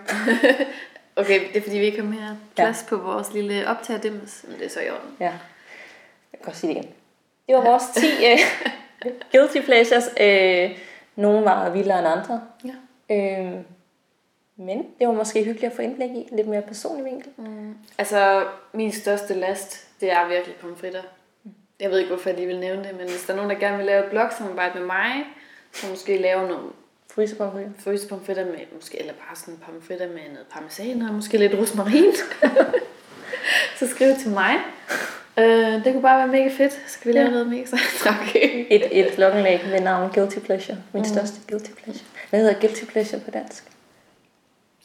Okay, 1.17 1.39
det 1.47 1.57
er 1.57 1.61
fordi, 1.61 1.77
vi 1.77 1.85
ikke 1.85 1.97
har 2.01 2.07
mere 2.07 2.37
plads 2.55 2.85
ja. 2.91 2.95
på 2.95 3.03
vores 3.03 3.33
lille 3.33 3.67
optagerdims. 3.69 4.45
Men 4.47 4.57
det 4.59 4.65
er 4.65 4.69
så 4.69 4.79
i 4.79 4.89
orden. 4.89 5.15
Ja. 5.19 5.31
Jeg 6.35 6.39
kan 6.39 6.45
godt 6.45 6.57
sige 6.57 6.73
det 6.73 6.81
igen. 6.81 6.91
Det 7.47 7.55
var 7.55 7.63
vores 7.63 7.83
10 7.95 8.05
uh, 8.05 8.39
guilty 9.31 9.61
pleasures. 9.65 10.05
Uh, 10.07 10.77
nogle 11.15 11.45
var 11.45 11.69
vildere 11.69 11.99
end 11.99 12.07
andre. 12.07 12.41
Ja. 12.65 12.73
Uh, 13.09 13.61
men 14.57 14.77
det 14.99 15.07
var 15.07 15.13
måske 15.13 15.43
hyggeligt 15.43 15.71
at 15.71 15.75
få 15.75 15.81
indblik 15.81 16.09
i. 16.09 16.29
Lidt 16.31 16.47
mere 16.47 16.61
personlig 16.61 17.05
vinkel. 17.05 17.31
Mm. 17.37 17.77
Altså, 17.97 18.45
min 18.73 18.91
største 18.91 19.33
last, 19.33 19.87
det 20.01 20.11
er 20.11 20.27
virkelig 20.27 20.55
pomfritter. 20.55 21.01
Jeg 21.79 21.89
ved 21.89 21.97
ikke, 21.97 22.09
hvorfor 22.09 22.29
jeg 22.29 22.37
lige 22.37 22.47
vil 22.47 22.59
nævne 22.59 22.83
det, 22.83 22.97
men 22.97 23.09
hvis 23.09 23.23
der 23.27 23.33
er 23.33 23.37
nogen, 23.37 23.51
der 23.51 23.59
gerne 23.59 23.77
vil 23.77 23.85
lave 23.85 24.03
et 24.05 24.09
blogsamarbejde 24.09 24.79
med 24.79 24.85
mig, 24.85 25.25
så 25.73 25.89
måske 25.89 26.17
lave 26.17 26.47
nogle 26.47 26.69
Frysepomfritter. 27.15 27.71
frysepomfritter 27.79 28.45
med, 28.45 28.59
måske, 28.73 28.99
eller 28.99 29.13
bare 29.13 29.35
sådan 29.35 29.57
pomfritter 29.57 30.07
med 30.07 30.21
noget 30.33 30.47
parmesan 30.51 31.01
og 31.01 31.13
måske 31.13 31.37
lidt 31.37 31.53
rosmarin. 31.53 32.13
så 33.79 33.87
skriv 33.87 34.15
til 34.15 34.29
mig. 34.29 34.55
Øh, 35.37 35.83
det 35.83 35.93
kunne 35.93 36.01
bare 36.01 36.17
være 36.17 36.27
mega 36.27 36.49
fedt. 36.57 36.73
Så 36.87 36.99
kan 36.99 37.07
vi 37.09 37.17
lave 37.17 37.25
Ja. 37.25 37.31
noget 37.31 37.47
mega 37.47 37.65
sejt. 37.65 37.81
Okay. 38.29 38.65
Et, 38.69 38.99
et 38.99 39.13
blogindlæg 39.15 39.59
med 39.71 39.79
navn 39.79 40.11
Guilty 40.13 40.39
Pleasure. 40.39 40.77
Min 40.93 41.01
mm. 41.01 41.09
største 41.09 41.37
Guilty 41.49 41.71
Pleasure. 41.83 42.05
Hvad 42.29 42.39
hedder 42.39 42.53
Guilty 42.59 42.83
Pleasure 42.85 43.19
på 43.21 43.31
dansk? 43.31 43.63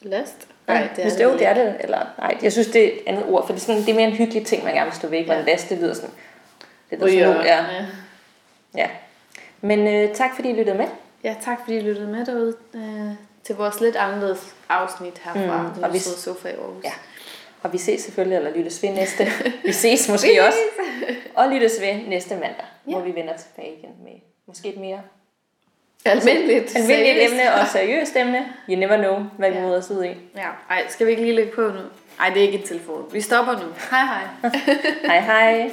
Last? 0.02 0.48
Nej, 0.66 0.88
det 0.96 1.04
er 1.06 1.10
det, 1.10 1.24
jo, 1.24 1.32
det 1.32 1.46
er 1.46 1.54
det. 1.54 1.76
Eller, 1.80 2.06
nej, 2.18 2.38
jeg 2.42 2.52
synes, 2.52 2.66
det 2.68 2.84
er 2.84 2.88
et 2.92 2.98
andet 3.06 3.24
ord, 3.28 3.46
for 3.46 3.52
det 3.52 3.60
er, 3.60 3.64
sådan, 3.64 3.80
det 3.80 3.88
er 3.88 3.94
mere 3.94 4.06
en 4.08 4.12
hyggelig 4.16 4.46
ting, 4.46 4.64
man 4.64 4.74
gerne 4.74 4.86
vil 4.86 4.94
stå 4.96 5.08
væk. 5.08 5.26
Ja. 5.26 5.32
Ja. 5.32 5.34
Og 5.34 5.40
en 5.40 5.46
last, 5.46 5.68
det 5.68 5.78
lyder 5.78 5.94
sådan... 5.94 6.10
Det 6.90 6.98
lyder 6.98 7.10
sådan, 7.34 7.46
ja, 7.46 7.56
ja. 7.74 7.86
ja. 8.76 8.88
Men 9.60 9.86
øh, 9.88 10.14
tak, 10.14 10.30
fordi 10.34 10.48
I 10.50 10.52
lyttede 10.52 10.78
med. 10.78 10.86
Ja, 11.24 11.34
tak 11.44 11.58
fordi 11.64 11.76
I 11.76 11.80
lyttede 11.80 12.06
med 12.08 12.26
derude 12.26 12.56
øh, 12.74 13.10
til 13.44 13.54
vores 13.54 13.80
lidt 13.80 13.96
anderledes 13.96 14.54
afsnit 14.68 15.20
herfra. 15.24 15.62
Mm, 15.76 15.82
og 15.82 15.92
vi- 15.92 15.98
sofa 15.98 16.48
i 16.48 16.52
Aarhus. 16.52 16.84
Ja. 16.84 16.92
Og 17.62 17.72
vi 17.72 17.78
ses 17.78 18.00
selvfølgelig, 18.00 18.36
eller 18.36 18.50
lyttes 18.56 18.82
ved 18.82 18.90
næste. 18.90 19.26
vi 19.64 19.72
ses 19.72 20.08
måske 20.08 20.42
også. 20.46 20.58
Og 21.34 21.48
lyttes 21.52 21.80
ved 21.80 21.94
næste 22.08 22.34
mandag, 22.34 22.64
ja. 22.86 22.92
hvor 22.92 23.00
vi 23.00 23.14
vender 23.14 23.36
tilbage 23.36 23.72
igen 23.78 23.90
med 24.04 24.12
måske 24.46 24.68
et 24.68 24.76
mere 24.80 25.00
Almindeligt. 26.04 26.76
almindeligt 26.76 27.16
seriøst. 27.16 27.32
emne 27.32 27.54
og 27.54 27.66
seriøst 27.72 28.16
emne. 28.16 28.46
You 28.68 28.76
never 28.76 28.96
know, 28.96 29.24
hvad 29.38 29.50
vi 29.50 29.56
Ja. 29.56 29.62
møder 29.62 29.78
os 29.78 29.90
ud 29.90 30.04
i. 30.04 30.08
Ja, 30.36 30.48
ej, 30.70 30.84
skal 30.88 31.06
vi 31.06 31.10
ikke 31.10 31.22
lige 31.22 31.34
lægge 31.34 31.52
på 31.52 31.60
nu? 31.60 31.80
Ej, 32.20 32.28
det 32.28 32.42
er 32.42 32.46
ikke 32.46 32.58
en 32.58 32.64
telefon. 32.66 33.04
Vi 33.12 33.20
stopper 33.20 33.52
nu. 33.52 33.66
Hej 33.90 34.04
hej. 34.04 34.50
Hej 35.20 35.20
hej. 35.20 35.70